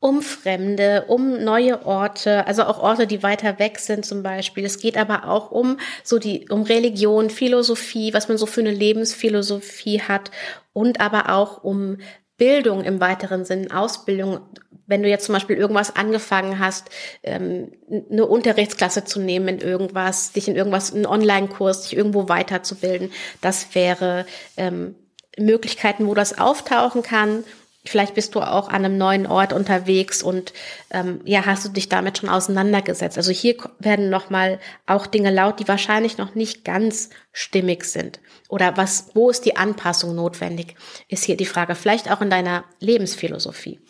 um 0.00 0.22
Fremde, 0.22 1.04
um 1.08 1.42
neue 1.42 1.84
Orte, 1.84 2.46
also 2.46 2.62
auch 2.64 2.78
Orte, 2.78 3.06
die 3.06 3.22
weiter 3.22 3.58
weg 3.58 3.78
sind 3.78 4.06
zum 4.06 4.22
Beispiel. 4.22 4.64
Es 4.64 4.78
geht 4.78 4.96
aber 4.96 5.28
auch 5.28 5.50
um 5.50 5.78
so 6.02 6.18
die 6.18 6.48
um 6.48 6.62
Religion, 6.62 7.28
Philosophie, 7.28 8.14
was 8.14 8.28
man 8.28 8.38
so 8.38 8.46
für 8.46 8.60
eine 8.60 8.70
Lebensphilosophie 8.70 10.00
hat 10.00 10.30
und 10.72 11.00
aber 11.00 11.30
auch 11.30 11.64
um 11.64 11.98
Bildung 12.36 12.84
im 12.84 13.00
weiteren 13.00 13.44
Sinn, 13.44 13.70
Ausbildung 13.70 14.40
wenn 14.86 15.02
du 15.02 15.08
jetzt 15.08 15.26
zum 15.26 15.34
Beispiel 15.34 15.56
irgendwas 15.56 15.96
angefangen 15.96 16.58
hast, 16.58 16.90
ähm, 17.22 17.72
eine 18.10 18.26
Unterrichtsklasse 18.26 19.04
zu 19.04 19.20
nehmen 19.20 19.48
in 19.48 19.58
irgendwas, 19.58 20.32
dich 20.32 20.48
in 20.48 20.56
irgendwas, 20.56 20.94
einen 20.94 21.06
Online-Kurs, 21.06 21.82
dich 21.82 21.96
irgendwo 21.96 22.28
weiterzubilden, 22.28 23.10
das 23.40 23.74
wäre 23.74 24.26
ähm, 24.56 24.94
Möglichkeiten, 25.38 26.06
wo 26.06 26.14
das 26.14 26.38
auftauchen 26.38 27.02
kann. 27.02 27.44
Vielleicht 27.88 28.14
bist 28.14 28.34
du 28.34 28.40
auch 28.40 28.68
an 28.68 28.84
einem 28.84 28.98
neuen 28.98 29.26
Ort 29.26 29.52
unterwegs 29.52 30.22
und 30.22 30.52
ähm, 30.90 31.20
ja, 31.24 31.46
hast 31.46 31.64
du 31.64 31.68
dich 31.70 31.88
damit 31.88 32.18
schon 32.18 32.28
auseinandergesetzt. 32.28 33.16
Also 33.16 33.32
hier 33.32 33.56
werden 33.78 34.10
nochmal 34.10 34.58
auch 34.86 35.06
Dinge 35.06 35.30
laut, 35.30 35.60
die 35.60 35.68
wahrscheinlich 35.68 36.18
noch 36.18 36.34
nicht 36.34 36.64
ganz 36.64 37.10
stimmig 37.32 37.84
sind. 37.84 38.20
Oder 38.48 38.76
was, 38.76 39.10
wo 39.14 39.30
ist 39.30 39.44
die 39.44 39.56
Anpassung 39.56 40.14
notwendig, 40.14 40.76
ist 41.08 41.24
hier 41.24 41.36
die 41.36 41.46
Frage. 41.46 41.74
Vielleicht 41.74 42.10
auch 42.10 42.20
in 42.20 42.30
deiner 42.30 42.64
Lebensphilosophie. 42.80 43.80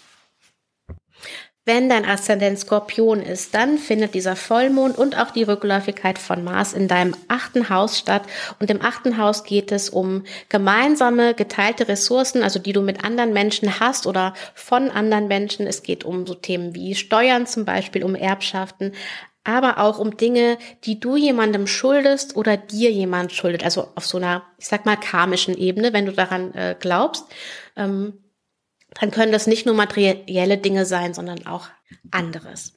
Wenn 1.68 1.88
dein 1.88 2.05
Aszendent 2.05 2.61
Skorpion 2.61 3.20
ist, 3.20 3.52
dann 3.52 3.76
findet 3.76 4.14
dieser 4.14 4.37
Vollmond 4.37 4.96
und 4.96 5.18
auch 5.18 5.33
die 5.33 5.42
Rückläufigkeit 5.42 6.16
von 6.16 6.44
Mars 6.44 6.72
in 6.72 6.87
deinem 6.87 7.16
achten 7.26 7.68
Haus 7.68 7.98
statt. 7.98 8.22
Und 8.61 8.70
im 8.70 8.81
achten 8.81 9.18
Haus 9.18 9.42
geht 9.42 9.72
es 9.72 9.90
um 9.90 10.22
gemeinsame, 10.48 11.35
geteilte 11.35 11.88
Ressourcen, 11.88 12.44
also 12.44 12.61
die 12.61 12.72
du 12.72 12.83
mit 12.83 13.02
anderen 13.02 13.33
Menschen 13.33 13.81
hast 13.81 14.07
oder 14.07 14.35
von 14.55 14.92
anderen 14.92 15.26
Menschen. 15.26 15.66
Es 15.66 15.83
geht 15.83 16.05
um 16.05 16.24
so 16.24 16.35
Themen 16.35 16.72
wie 16.76 16.94
Steuern 16.94 17.48
zum 17.48 17.64
Beispiel, 17.64 18.05
um 18.05 18.14
Erbschaften, 18.14 18.92
aber 19.42 19.79
auch 19.79 19.98
um 19.98 20.16
Dinge, 20.16 20.59
die 20.85 21.00
du 21.00 21.16
jemandem 21.16 21.66
schuldest 21.66 22.37
oder 22.37 22.57
dir 22.57 22.92
jemand 22.92 23.33
schuldet. 23.33 23.64
Also 23.64 23.88
auf 23.96 24.07
so 24.07 24.18
einer, 24.18 24.44
ich 24.59 24.68
sag 24.68 24.87
mal, 24.87 24.96
karmischen 24.96 25.59
Ebene, 25.59 25.92
wenn 25.92 26.07
du 26.07 26.12
daran 26.12 26.55
äh, 26.55 26.76
glaubst. 26.79 27.24
Ähm, 27.74 28.20
dann 29.00 29.11
können 29.11 29.32
das 29.32 29.46
nicht 29.46 29.66
nur 29.66 29.74
materielle 29.74 30.59
Dinge 30.59 30.87
sein, 30.87 31.14
sondern 31.14 31.46
auch 31.46 31.68
anderes. 32.11 32.72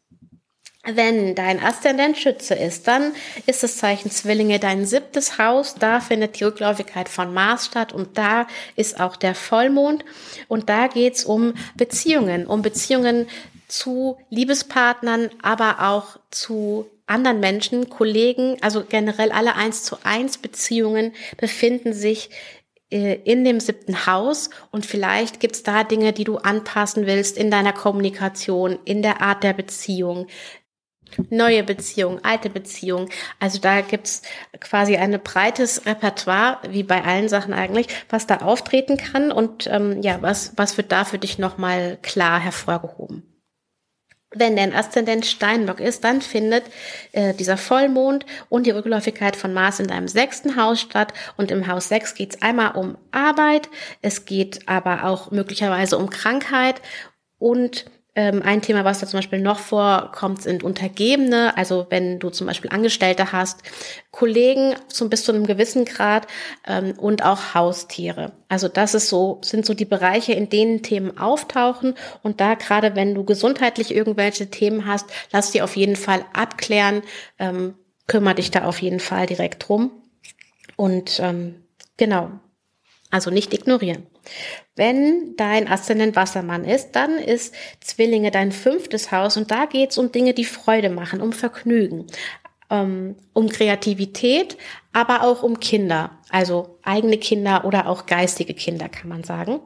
Wenn 0.86 1.36
dein 1.36 1.62
Aszendent 1.62 2.18
Schütze 2.18 2.56
ist, 2.56 2.88
dann 2.88 3.14
ist 3.46 3.64
das 3.64 3.78
Zeichen 3.78 4.10
Zwillinge 4.12 4.60
dein 4.60 4.86
siebtes 4.86 5.38
Haus. 5.38 5.76
Da 5.76 6.00
findet 6.00 6.40
die 6.40 6.46
Rückläufigkeit 6.46 7.10
von 7.10 7.34
Mars 7.34 7.66
statt 7.66 7.92
und 7.92 8.18
da 8.18 8.48
ist 8.76 9.00
auch 9.00 9.18
der 9.18 9.36
Vollmond. 9.36 10.06
Und 10.48 10.70
da 10.70 10.88
geht's 10.88 11.26
um 11.26 11.54
Beziehungen, 11.76 12.48
um 12.48 12.62
Beziehungen 12.62 13.28
zu 13.68 14.18
Liebespartnern, 14.30 15.30
aber 15.42 15.90
auch 15.90 16.18
zu 16.32 16.90
anderen 17.08 17.40
Menschen, 17.40 17.90
Kollegen, 17.90 18.58
also 18.62 18.84
generell 18.88 19.32
alle 19.32 19.56
eins 19.56 19.84
zu 19.84 19.98
eins 20.04 20.38
Beziehungen 20.38 21.14
befinden 21.38 21.94
sich 21.94 22.30
in 22.90 23.46
dem 23.46 23.60
siebten 23.60 24.08
Haus 24.08 24.50
und 24.72 24.86
vielleicht 24.86 25.40
gibt's 25.40 25.64
da 25.64 25.84
Dinge, 25.84 26.12
die 26.12 26.24
du 26.24 26.38
anpassen 26.38 27.06
willst 27.06 27.38
in 27.38 27.52
deiner 27.52 27.74
Kommunikation, 27.74 28.80
in 28.86 29.02
der 29.02 29.22
Art 29.22 29.44
der 29.44 29.54
Beziehung. 29.54 30.28
Neue 31.30 31.64
Beziehung, 31.64 32.24
alte 32.24 32.50
Beziehung. 32.50 33.10
Also 33.40 33.60
da 33.60 33.82
gibt's 33.82 34.22
quasi 34.60 34.96
ein 34.98 35.20
breites 35.24 35.86
Repertoire, 35.86 36.60
wie 36.70 36.84
bei 36.84 37.04
allen 37.04 37.30
Sachen 37.30 37.54
eigentlich, 37.54 37.88
was 38.10 38.28
da 38.28 38.38
auftreten 38.38 38.98
kann 38.98 39.32
und 39.32 39.68
ähm, 39.68 40.02
ja, 40.02 40.22
was, 40.22 40.54
was 40.56 40.78
wird 40.78 40.92
da 40.92 41.06
für 41.06 41.20
dich 41.20 41.40
nochmal 41.40 41.98
klar 42.02 42.40
hervorgehoben. 42.40 43.29
Wenn 44.32 44.56
dein 44.56 44.74
Aszendent 44.74 45.26
Steinbock 45.26 45.80
ist, 45.80 46.04
dann 46.04 46.22
findet 46.22 46.64
äh, 47.14 47.34
dieser 47.34 47.58
Vollmond 47.58 48.28
und 48.48 48.68
die 48.68 48.72
Rückläufigkeit 48.72 49.36
von 49.36 49.54
Mars 49.54 49.80
in 49.80 49.88
deinem 49.88 50.08
sechsten 50.08 50.56
Haus 50.56 50.82
statt. 50.82 51.14
Und 51.36 51.50
im 51.50 51.68
Haus 51.68 51.90
6 51.90 52.14
geht 52.14 52.36
es 52.36 52.42
einmal 52.42 52.76
um 52.76 52.98
Arbeit, 53.12 53.70
es 54.04 54.26
geht 54.26 54.68
aber 54.68 55.06
auch 55.06 55.32
möglicherweise 55.32 55.98
um 55.98 56.12
Krankheit 56.12 56.80
und 57.40 57.86
ein 58.44 58.62
Thema, 58.62 58.84
was 58.84 59.00
da 59.00 59.08
zum 59.08 59.20
Beispiel 59.20 59.40
noch 59.40 59.60
vorkommt, 59.60 60.42
sind 60.42 60.64
Untergebene. 60.64 61.56
Also 61.56 61.88
wenn 61.90 62.20
du 62.20 62.30
zum 62.30 62.48
Beispiel 62.48 62.72
Angestellte 62.72 63.32
hast, 63.32 63.62
Kollegen 64.12 64.76
zum 64.88 65.10
bis 65.10 65.24
zu 65.24 65.32
einem 65.32 65.46
gewissen 65.46 65.86
Grad 65.86 66.28
ähm, 66.68 66.94
und 66.98 67.24
auch 67.24 67.54
Haustiere. 67.54 68.34
Also 68.50 68.68
das 68.68 68.94
ist 68.94 69.10
so, 69.10 69.40
sind 69.44 69.66
so 69.66 69.74
die 69.74 69.86
Bereiche, 69.86 70.34
in 70.34 70.50
denen 70.50 70.84
Themen 70.84 71.18
auftauchen. 71.18 71.96
Und 72.24 72.42
da 72.42 72.56
gerade 72.56 72.96
wenn 72.96 73.16
du 73.16 73.24
gesundheitlich 73.24 73.94
irgendwelche 73.94 74.50
Themen 74.50 74.86
hast, 74.86 75.06
lass 75.32 75.52
die 75.52 75.62
auf 75.62 75.76
jeden 75.76 75.96
Fall 75.96 76.26
abklären. 76.34 77.04
Ähm, 77.38 77.76
kümmere 78.08 78.36
dich 78.36 78.52
da 78.52 78.66
auf 78.66 78.82
jeden 78.82 79.00
Fall 79.00 79.28
direkt 79.28 79.70
drum. 79.70 79.92
Und 80.76 81.20
ähm, 81.22 81.64
genau, 81.98 82.32
also 83.12 83.30
nicht 83.30 83.54
ignorieren. 83.54 84.08
Wenn 84.76 85.36
dein 85.36 85.68
Aszendent 85.68 86.16
Wassermann 86.16 86.66
ist, 86.66 86.92
dann 86.94 87.18
ist 87.18 87.54
Zwillinge 87.82 88.32
dein 88.32 88.52
fünftes 88.52 89.12
Haus 89.12 89.38
und 89.38 89.52
da 89.52 89.66
geht 89.66 89.92
es 89.92 89.98
um 89.98 90.12
Dinge, 90.12 90.34
die 90.34 90.46
Freude 90.46 90.90
machen, 90.90 91.22
um 91.22 91.34
Vergnügen, 91.34 92.08
ähm, 92.70 93.16
um 93.34 93.50
Kreativität, 93.50 94.58
aber 94.94 95.24
auch 95.24 95.44
um 95.44 95.60
Kinder, 95.60 96.12
also 96.30 96.80
eigene 96.84 97.18
Kinder 97.18 97.66
oder 97.66 97.88
auch 97.88 98.06
geistige 98.06 98.54
Kinder, 98.54 98.90
kann 98.90 99.10
man 99.10 99.24
sagen. 99.24 99.60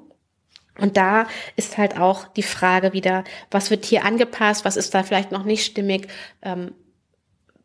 Und 0.80 0.98
da 0.98 1.28
ist 1.56 1.78
halt 1.78 2.00
auch 2.00 2.28
die 2.28 2.44
Frage 2.44 2.94
wieder, 2.94 3.24
was 3.52 3.70
wird 3.70 3.86
hier 3.86 4.06
angepasst, 4.06 4.66
was 4.66 4.76
ist 4.76 4.94
da 4.94 5.04
vielleicht 5.04 5.32
noch 5.32 5.44
nicht 5.44 5.66
stimmig, 5.66 6.08
ähm, 6.42 6.74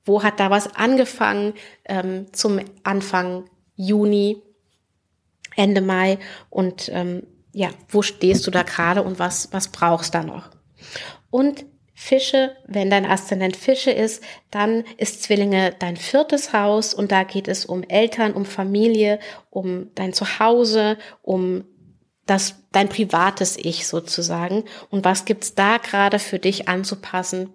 wo 0.05 0.23
hat 0.23 0.41
da 0.41 0.51
was 0.51 0.75
angefangen 0.75 1.55
ähm, 1.85 2.27
zum 2.33 2.61
Anfang 2.83 3.45
Juni 3.77 4.43
Ende 5.59 5.81
Mai 5.81 6.18
und 6.49 6.90
ähm, 6.94 7.25
ja, 7.53 7.71
wo 7.88 8.03
stehst 8.03 8.47
du 8.47 8.51
da 8.51 8.62
gerade 8.62 9.03
und 9.03 9.18
was, 9.18 9.53
was 9.53 9.68
brauchst 9.68 10.14
da 10.14 10.23
noch? 10.23 10.51
Und 11.31 11.66
Fische, 11.94 12.57
wenn 12.68 12.90
dein 12.90 13.05
Aszendent 13.05 13.57
Fische 13.57 13.90
ist, 13.90 14.23
dann 14.53 14.85
ist 14.99 15.25
Zwillinge 15.25 15.75
dein 15.81 15.97
viertes 15.97 16.53
Haus 16.53 16.94
und 16.94 17.11
da 17.11 17.25
geht 17.25 17.49
es 17.49 17.66
um 17.66 17.83
Eltern, 17.83 18.35
um 18.35 18.44
Familie, 18.44 19.18
um 19.51 19.92
dein 19.97 20.12
Zuhause, 20.12 20.97
um 21.23 21.64
das, 22.25 22.55
dein 22.71 22.88
privates 22.88 23.57
Ich 23.57 23.88
sozusagen. 23.88 24.62
Und 24.90 25.05
was 25.05 25.25
gibt's 25.25 25.57
da 25.57 25.79
gerade 25.79 26.21
für 26.21 26.38
dich 26.38 26.68
anzupassen? 26.68 27.53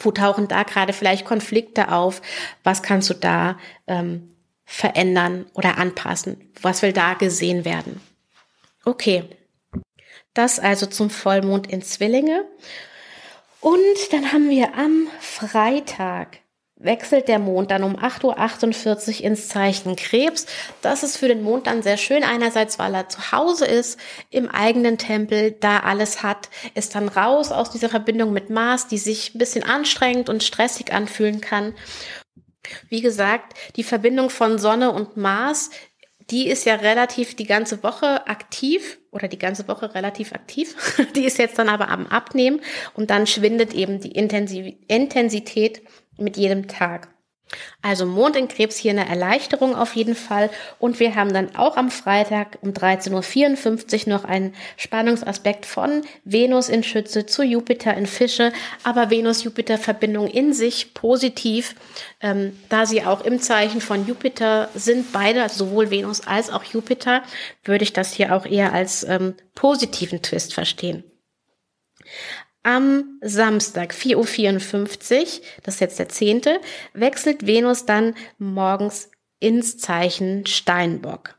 Wo 0.00 0.12
tauchen 0.12 0.48
da 0.48 0.62
gerade 0.62 0.94
vielleicht 0.94 1.26
Konflikte 1.26 1.92
auf? 1.92 2.22
Was 2.64 2.82
kannst 2.82 3.10
du 3.10 3.14
da 3.14 3.58
ähm, 3.86 4.30
verändern 4.64 5.46
oder 5.54 5.78
anpassen? 5.78 6.52
Was 6.60 6.82
will 6.82 6.92
da 6.92 7.14
gesehen 7.14 7.64
werden? 7.64 8.00
Okay, 8.84 9.24
das 10.34 10.58
also 10.58 10.86
zum 10.86 11.10
Vollmond 11.10 11.70
in 11.70 11.82
Zwillinge. 11.82 12.44
Und 13.60 14.12
dann 14.12 14.32
haben 14.32 14.48
wir 14.50 14.74
am 14.74 15.08
Freitag 15.20 16.42
wechselt 16.82 17.28
der 17.28 17.38
Mond 17.38 17.70
dann 17.70 17.84
um 17.84 17.96
8.48 17.96 19.20
Uhr 19.20 19.24
ins 19.24 19.48
Zeichen 19.48 19.96
Krebs. 19.96 20.46
Das 20.80 21.02
ist 21.02 21.16
für 21.16 21.28
den 21.28 21.42
Mond 21.42 21.66
dann 21.66 21.82
sehr 21.82 21.96
schön. 21.96 22.24
Einerseits, 22.24 22.78
weil 22.78 22.94
er 22.94 23.08
zu 23.08 23.32
Hause 23.32 23.66
ist, 23.66 23.98
im 24.30 24.48
eigenen 24.48 24.98
Tempel, 24.98 25.52
da 25.52 25.80
alles 25.80 26.22
hat, 26.22 26.48
ist 26.74 26.94
dann 26.94 27.08
raus 27.08 27.52
aus 27.52 27.70
dieser 27.70 27.88
Verbindung 27.88 28.32
mit 28.32 28.50
Mars, 28.50 28.88
die 28.88 28.98
sich 28.98 29.34
ein 29.34 29.38
bisschen 29.38 29.64
anstrengend 29.64 30.28
und 30.28 30.42
stressig 30.42 30.92
anfühlen 30.92 31.40
kann. 31.40 31.74
Wie 32.88 33.00
gesagt, 33.00 33.54
die 33.76 33.82
Verbindung 33.82 34.30
von 34.30 34.58
Sonne 34.58 34.92
und 34.92 35.16
Mars, 35.16 35.70
die 36.30 36.48
ist 36.48 36.64
ja 36.64 36.76
relativ 36.76 37.34
die 37.34 37.46
ganze 37.46 37.82
Woche 37.82 38.26
aktiv 38.26 38.98
oder 39.10 39.28
die 39.28 39.38
ganze 39.38 39.68
Woche 39.68 39.94
relativ 39.94 40.32
aktiv. 40.32 40.74
Die 41.16 41.24
ist 41.24 41.38
jetzt 41.38 41.58
dann 41.58 41.68
aber 41.68 41.88
am 41.88 42.06
Abnehmen 42.06 42.60
und 42.94 43.10
dann 43.10 43.26
schwindet 43.26 43.74
eben 43.74 44.00
die 44.00 44.12
Intensität 44.12 45.82
mit 46.16 46.36
jedem 46.36 46.68
Tag. 46.68 47.11
Also 47.82 48.06
Mond 48.06 48.36
in 48.36 48.48
Krebs 48.48 48.76
hier 48.76 48.92
eine 48.92 49.08
Erleichterung 49.08 49.74
auf 49.74 49.94
jeden 49.94 50.14
Fall. 50.14 50.50
Und 50.78 51.00
wir 51.00 51.14
haben 51.14 51.32
dann 51.32 51.56
auch 51.56 51.76
am 51.76 51.90
Freitag 51.90 52.58
um 52.62 52.70
13.54 52.70 54.06
Uhr 54.06 54.12
noch 54.12 54.24
einen 54.24 54.54
Spannungsaspekt 54.76 55.66
von 55.66 56.02
Venus 56.24 56.68
in 56.68 56.82
Schütze 56.82 57.26
zu 57.26 57.42
Jupiter 57.42 57.94
in 57.94 58.06
Fische. 58.06 58.52
Aber 58.82 59.10
Venus-Jupiter-Verbindung 59.10 60.28
in 60.28 60.52
sich 60.52 60.94
positiv, 60.94 61.74
ähm, 62.20 62.58
da 62.68 62.86
sie 62.86 63.02
auch 63.04 63.22
im 63.22 63.40
Zeichen 63.40 63.80
von 63.80 64.06
Jupiter 64.06 64.68
sind, 64.74 65.12
beide, 65.12 65.42
also 65.42 65.66
sowohl 65.66 65.90
Venus 65.90 66.26
als 66.26 66.50
auch 66.50 66.64
Jupiter, 66.64 67.22
würde 67.64 67.84
ich 67.84 67.92
das 67.92 68.12
hier 68.12 68.34
auch 68.34 68.46
eher 68.46 68.72
als 68.72 69.04
ähm, 69.04 69.34
positiven 69.54 70.22
Twist 70.22 70.54
verstehen. 70.54 71.04
Am 72.62 73.18
Samstag, 73.20 73.92
4.54 73.92 75.20
Uhr, 75.20 75.26
das 75.64 75.74
ist 75.74 75.80
jetzt 75.80 75.98
der 75.98 76.08
zehnte, 76.08 76.60
wechselt 76.94 77.46
Venus 77.46 77.86
dann 77.86 78.14
morgens 78.38 79.10
ins 79.40 79.78
Zeichen 79.78 80.46
Steinbock. 80.46 81.34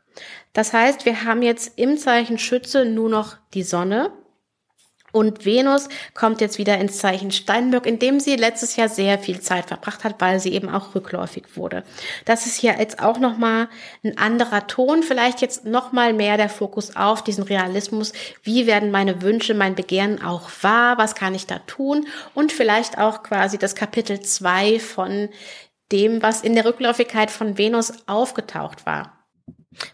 Das 0.52 0.72
heißt, 0.72 1.06
wir 1.06 1.24
haben 1.24 1.42
jetzt 1.42 1.78
im 1.78 1.96
Zeichen 1.96 2.38
Schütze 2.38 2.84
nur 2.84 3.08
noch 3.08 3.38
die 3.54 3.62
Sonne 3.62 4.12
und 5.14 5.44
Venus 5.44 5.88
kommt 6.12 6.40
jetzt 6.40 6.58
wieder 6.58 6.76
ins 6.78 6.98
Zeichen 6.98 7.30
Steinbock, 7.30 7.86
in 7.86 7.98
dem 7.98 8.18
sie 8.18 8.34
letztes 8.34 8.74
Jahr 8.74 8.88
sehr 8.88 9.18
viel 9.18 9.40
Zeit 9.40 9.66
verbracht 9.66 10.02
hat, 10.02 10.16
weil 10.18 10.40
sie 10.40 10.52
eben 10.52 10.68
auch 10.68 10.94
rückläufig 10.94 11.56
wurde. 11.56 11.84
Das 12.24 12.46
ist 12.46 12.58
hier 12.58 12.76
jetzt 12.78 13.00
auch 13.00 13.18
nochmal 13.18 13.68
ein 14.02 14.18
anderer 14.18 14.66
Ton, 14.66 15.02
vielleicht 15.02 15.40
jetzt 15.40 15.64
nochmal 15.64 16.12
mehr 16.12 16.36
der 16.36 16.48
Fokus 16.48 16.96
auf 16.96 17.22
diesen 17.22 17.44
Realismus. 17.44 18.12
Wie 18.42 18.66
werden 18.66 18.90
meine 18.90 19.22
Wünsche, 19.22 19.54
mein 19.54 19.76
Begehren 19.76 20.20
auch 20.20 20.50
wahr? 20.62 20.98
Was 20.98 21.14
kann 21.14 21.34
ich 21.34 21.46
da 21.46 21.60
tun? 21.60 22.06
Und 22.34 22.50
vielleicht 22.50 22.98
auch 22.98 23.22
quasi 23.22 23.56
das 23.56 23.76
Kapitel 23.76 24.20
zwei 24.20 24.80
von 24.80 25.28
dem, 25.92 26.22
was 26.22 26.42
in 26.42 26.54
der 26.54 26.64
Rückläufigkeit 26.64 27.30
von 27.30 27.56
Venus 27.56 27.92
aufgetaucht 28.08 28.84
war. 28.84 29.24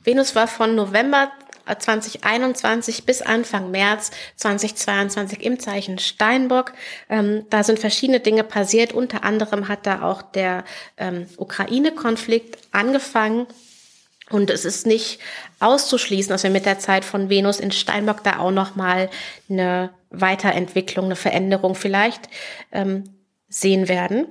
Venus 0.02 0.35
war 0.35 0.46
von 0.46 0.74
November 0.74 1.30
2021 1.78 3.04
bis 3.04 3.22
Anfang 3.22 3.70
März 3.70 4.11
2022 4.37 5.42
im 5.42 5.59
Zeichen 5.61 5.98
Steinbock. 5.98 6.72
Ähm, 7.09 7.46
da 7.50 7.62
sind 7.62 7.78
verschiedene 7.78 8.20
Dinge 8.20 8.44
passiert. 8.44 8.92
Unter 8.92 9.24
anderem 9.24 9.68
hat 9.68 9.87
da 9.87 10.02
auch 10.02 10.22
der 10.22 10.64
ähm, 10.96 11.26
Ukraine-Konflikt 11.37 12.59
angefangen. 12.72 13.46
Und 14.30 14.48
es 14.48 14.64
ist 14.64 14.87
nicht 14.87 15.18
auszuschließen, 15.59 16.30
dass 16.30 16.44
wir 16.44 16.50
mit 16.50 16.64
der 16.64 16.78
Zeit 16.78 17.04
von 17.04 17.28
Venus 17.28 17.59
in 17.59 17.72
Steinbock 17.72 18.22
da 18.22 18.38
auch 18.38 18.52
noch 18.52 18.76
mal 18.76 19.11
eine 19.48 19.90
Weiterentwicklung, 20.11 21.06
eine 21.06 21.16
Veränderung 21.16 21.74
vielleicht 21.74 22.28
ähm, 22.72 23.16
sehen 23.48 23.88
werden. 23.88 24.26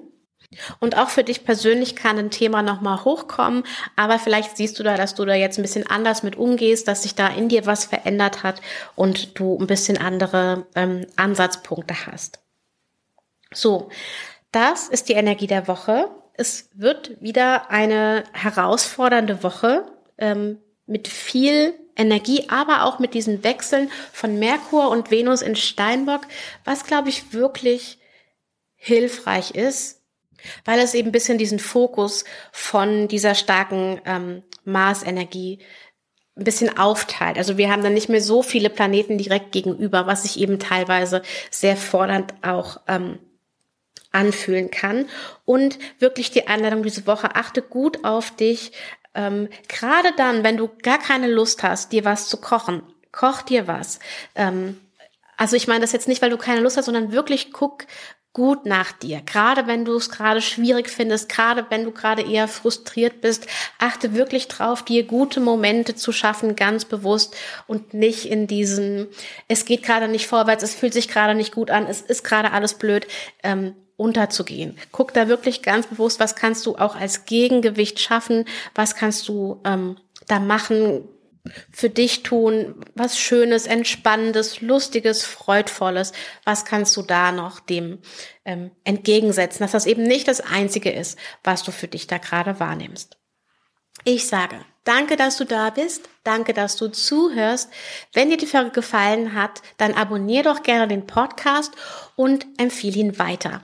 Und 0.79 0.97
auch 0.97 1.09
für 1.09 1.23
dich 1.23 1.43
persönlich 1.43 1.95
kann 1.95 2.17
ein 2.17 2.31
Thema 2.31 2.63
nochmal 2.63 3.05
hochkommen, 3.05 3.63
aber 3.95 4.17
vielleicht 4.17 4.57
siehst 4.57 4.79
du 4.79 4.83
da, 4.83 4.97
dass 4.97 5.13
du 5.13 5.23
da 5.23 5.35
jetzt 5.35 5.59
ein 5.59 5.61
bisschen 5.61 5.87
anders 5.87 6.23
mit 6.23 6.37
umgehst, 6.37 6.87
dass 6.87 7.03
sich 7.03 7.13
da 7.13 7.27
in 7.27 7.49
dir 7.49 7.67
was 7.67 7.85
verändert 7.85 8.41
hat 8.41 8.59
und 8.95 9.39
du 9.39 9.57
ein 9.59 9.67
bisschen 9.67 9.97
andere 9.99 10.65
ähm, 10.75 11.05
Ansatzpunkte 11.17 12.07
hast. 12.07 12.39
So, 13.53 13.89
das 14.51 14.87
ist 14.87 15.09
die 15.09 15.13
Energie 15.13 15.47
der 15.47 15.67
Woche. 15.67 16.09
Es 16.33 16.69
wird 16.73 17.21
wieder 17.21 17.69
eine 17.69 18.23
herausfordernde 18.33 19.43
Woche 19.43 19.85
ähm, 20.17 20.57
mit 20.87 21.07
viel 21.07 21.75
Energie, 21.95 22.45
aber 22.49 22.85
auch 22.85 22.97
mit 22.97 23.13
diesen 23.13 23.43
Wechseln 23.43 23.91
von 24.13 24.39
Merkur 24.39 24.89
und 24.89 25.11
Venus 25.11 25.43
in 25.43 25.55
Steinbock, 25.55 26.21
was 26.63 26.85
glaube 26.85 27.09
ich 27.09 27.33
wirklich 27.33 27.99
hilfreich 28.75 29.51
ist, 29.51 29.98
weil 30.65 30.79
es 30.79 30.93
eben 30.93 31.09
ein 31.09 31.13
bisschen 31.13 31.37
diesen 31.37 31.59
Fokus 31.59 32.25
von 32.51 33.07
dieser 33.07 33.35
starken 33.35 34.01
ähm, 34.05 34.43
Marsenergie 34.65 35.59
ein 36.37 36.43
bisschen 36.43 36.77
aufteilt. 36.77 37.37
Also 37.37 37.57
wir 37.57 37.69
haben 37.71 37.83
dann 37.83 37.93
nicht 37.93 38.09
mehr 38.09 38.21
so 38.21 38.41
viele 38.41 38.69
Planeten 38.69 39.17
direkt 39.17 39.51
gegenüber, 39.51 40.07
was 40.07 40.23
sich 40.23 40.39
eben 40.39 40.59
teilweise 40.59 41.21
sehr 41.51 41.75
fordernd 41.75 42.33
auch 42.41 42.79
ähm, 42.87 43.19
anfühlen 44.11 44.71
kann. 44.71 45.07
Und 45.45 45.77
wirklich 45.99 46.31
die 46.31 46.47
Einladung 46.47 46.83
diese 46.83 47.07
Woche, 47.07 47.35
achte 47.35 47.61
gut 47.61 48.03
auf 48.03 48.35
dich. 48.35 48.71
Ähm, 49.13 49.49
Gerade 49.67 50.13
dann, 50.17 50.43
wenn 50.43 50.57
du 50.57 50.69
gar 50.81 50.99
keine 50.99 51.27
Lust 51.27 51.63
hast, 51.63 51.91
dir 51.91 52.05
was 52.05 52.29
zu 52.29 52.37
kochen, 52.37 52.83
koch 53.11 53.41
dir 53.41 53.67
was. 53.67 53.99
Ähm, 54.35 54.79
also 55.37 55.55
ich 55.55 55.67
meine 55.67 55.81
das 55.81 55.91
jetzt 55.91 56.07
nicht, 56.07 56.21
weil 56.21 56.29
du 56.29 56.37
keine 56.37 56.61
Lust 56.61 56.77
hast, 56.77 56.85
sondern 56.85 57.11
wirklich 57.11 57.53
guck, 57.53 57.85
gut 58.33 58.65
nach 58.65 58.91
dir. 58.91 59.21
Gerade 59.25 59.67
wenn 59.67 59.85
du 59.85 59.95
es 59.95 60.09
gerade 60.09 60.41
schwierig 60.41 60.89
findest, 60.89 61.29
gerade 61.29 61.65
wenn 61.69 61.83
du 61.83 61.91
gerade 61.91 62.21
eher 62.21 62.47
frustriert 62.47 63.21
bist, 63.21 63.47
achte 63.79 64.13
wirklich 64.13 64.47
drauf, 64.47 64.83
dir 64.83 65.03
gute 65.03 65.39
Momente 65.39 65.95
zu 65.95 66.11
schaffen, 66.11 66.55
ganz 66.55 66.85
bewusst 66.85 67.35
und 67.67 67.93
nicht 67.93 68.25
in 68.25 68.47
diesen, 68.47 69.07
es 69.47 69.65
geht 69.65 69.83
gerade 69.83 70.07
nicht 70.07 70.27
vorwärts, 70.27 70.63
es 70.63 70.75
fühlt 70.75 70.93
sich 70.93 71.07
gerade 71.07 71.35
nicht 71.35 71.53
gut 71.53 71.71
an, 71.71 71.87
es 71.87 72.01
ist 72.01 72.23
gerade 72.23 72.51
alles 72.51 72.75
blöd, 72.75 73.07
ähm, 73.43 73.75
unterzugehen. 73.97 74.77
Guck 74.93 75.13
da 75.13 75.27
wirklich 75.27 75.61
ganz 75.61 75.87
bewusst, 75.87 76.21
was 76.21 76.35
kannst 76.35 76.65
du 76.65 76.77
auch 76.77 76.95
als 76.95 77.25
Gegengewicht 77.25 77.99
schaffen, 77.99 78.45
was 78.73 78.95
kannst 78.95 79.27
du 79.27 79.59
ähm, 79.65 79.97
da 80.27 80.39
machen, 80.39 81.03
für 81.71 81.89
dich 81.89 82.23
tun? 82.23 82.75
Was 82.95 83.19
Schönes, 83.19 83.65
Entspannendes, 83.65 84.61
Lustiges, 84.61 85.23
Freudvolles? 85.23 86.13
Was 86.45 86.65
kannst 86.65 86.95
du 86.97 87.01
da 87.01 87.31
noch 87.31 87.59
dem 87.59 87.99
ähm, 88.45 88.71
entgegensetzen, 88.83 89.59
dass 89.63 89.71
das 89.71 89.85
eben 89.85 90.03
nicht 90.03 90.27
das 90.27 90.41
Einzige 90.41 90.91
ist, 90.91 91.17
was 91.43 91.63
du 91.63 91.71
für 91.71 91.87
dich 91.87 92.07
da 92.07 92.17
gerade 92.17 92.59
wahrnimmst? 92.59 93.17
Ich 94.05 94.27
sage, 94.27 94.63
danke, 94.83 95.15
dass 95.15 95.37
du 95.37 95.45
da 95.45 95.69
bist. 95.69 96.09
Danke, 96.23 96.53
dass 96.53 96.75
du 96.77 96.87
zuhörst. 96.87 97.69
Wenn 98.13 98.29
dir 98.29 98.37
die 98.37 98.45
Folge 98.45 98.71
gefallen 98.71 99.33
hat, 99.33 99.61
dann 99.77 99.93
abonniere 99.93 100.43
doch 100.43 100.63
gerne 100.63 100.87
den 100.87 101.05
Podcast 101.05 101.73
und 102.15 102.47
empfehle 102.57 102.97
ihn 102.97 103.19
weiter. 103.19 103.61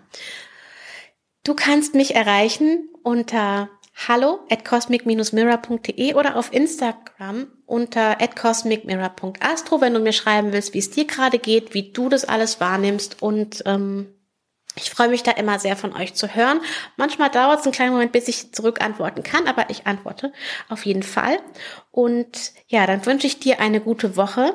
Du 1.44 1.54
kannst 1.54 1.94
mich 1.94 2.16
erreichen 2.16 2.90
unter 3.04 3.70
hallo 3.96 4.40
at 4.50 4.66
cosmic-mirror.de 4.66 6.14
oder 6.14 6.36
auf 6.36 6.54
Instagram 6.54 7.48
unter 7.66 8.22
at 8.22 8.36
cosmicmirror.astro, 8.36 9.82
wenn 9.82 9.94
du 9.94 10.00
mir 10.00 10.14
schreiben 10.14 10.52
willst, 10.52 10.74
wie 10.74 10.80
es 10.80 10.92
dir 10.92 11.06
gerade 11.06 11.40
geht, 11.40 11.74
wie 11.74 11.92
du 11.92 12.10
das 12.10 12.26
alles 12.26 12.60
wahrnimmst 12.60 13.22
und 13.22 13.64
ähm, 13.66 14.16
ich 14.76 14.90
freue 14.90 15.08
mich 15.08 15.24
da 15.24 15.32
immer 15.32 15.58
sehr 15.58 15.78
von 15.78 15.96
euch 15.96 16.16
zu 16.16 16.36
hören. 16.36 16.60
Manchmal 16.98 17.30
dauert 17.30 17.60
es 17.60 17.66
einen 17.66 17.74
kleinen 17.74 17.94
Moment, 17.94 18.12
bis 18.12 18.28
ich 18.28 18.54
zurückantworten 18.54 19.24
kann, 19.24 19.48
aber 19.48 19.70
ich 19.70 19.88
antworte 19.88 20.34
auf 20.70 20.86
jeden 20.86 21.04
Fall. 21.04 21.40
Und 21.92 22.52
ja, 22.68 22.86
dann 22.86 23.06
wünsche 23.06 23.28
ich 23.28 23.40
dir 23.40 23.62
eine 23.62 23.80
gute 23.80 24.18
Woche 24.18 24.54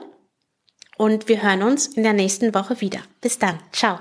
und 0.99 1.29
wir 1.29 1.43
hören 1.43 1.63
uns 1.63 1.87
in 1.87 2.03
der 2.03 2.13
nächsten 2.13 2.55
Woche 2.55 2.83
wieder. 2.83 3.01
Bis 3.23 3.39
dann. 3.39 3.59
Ciao. 3.73 4.01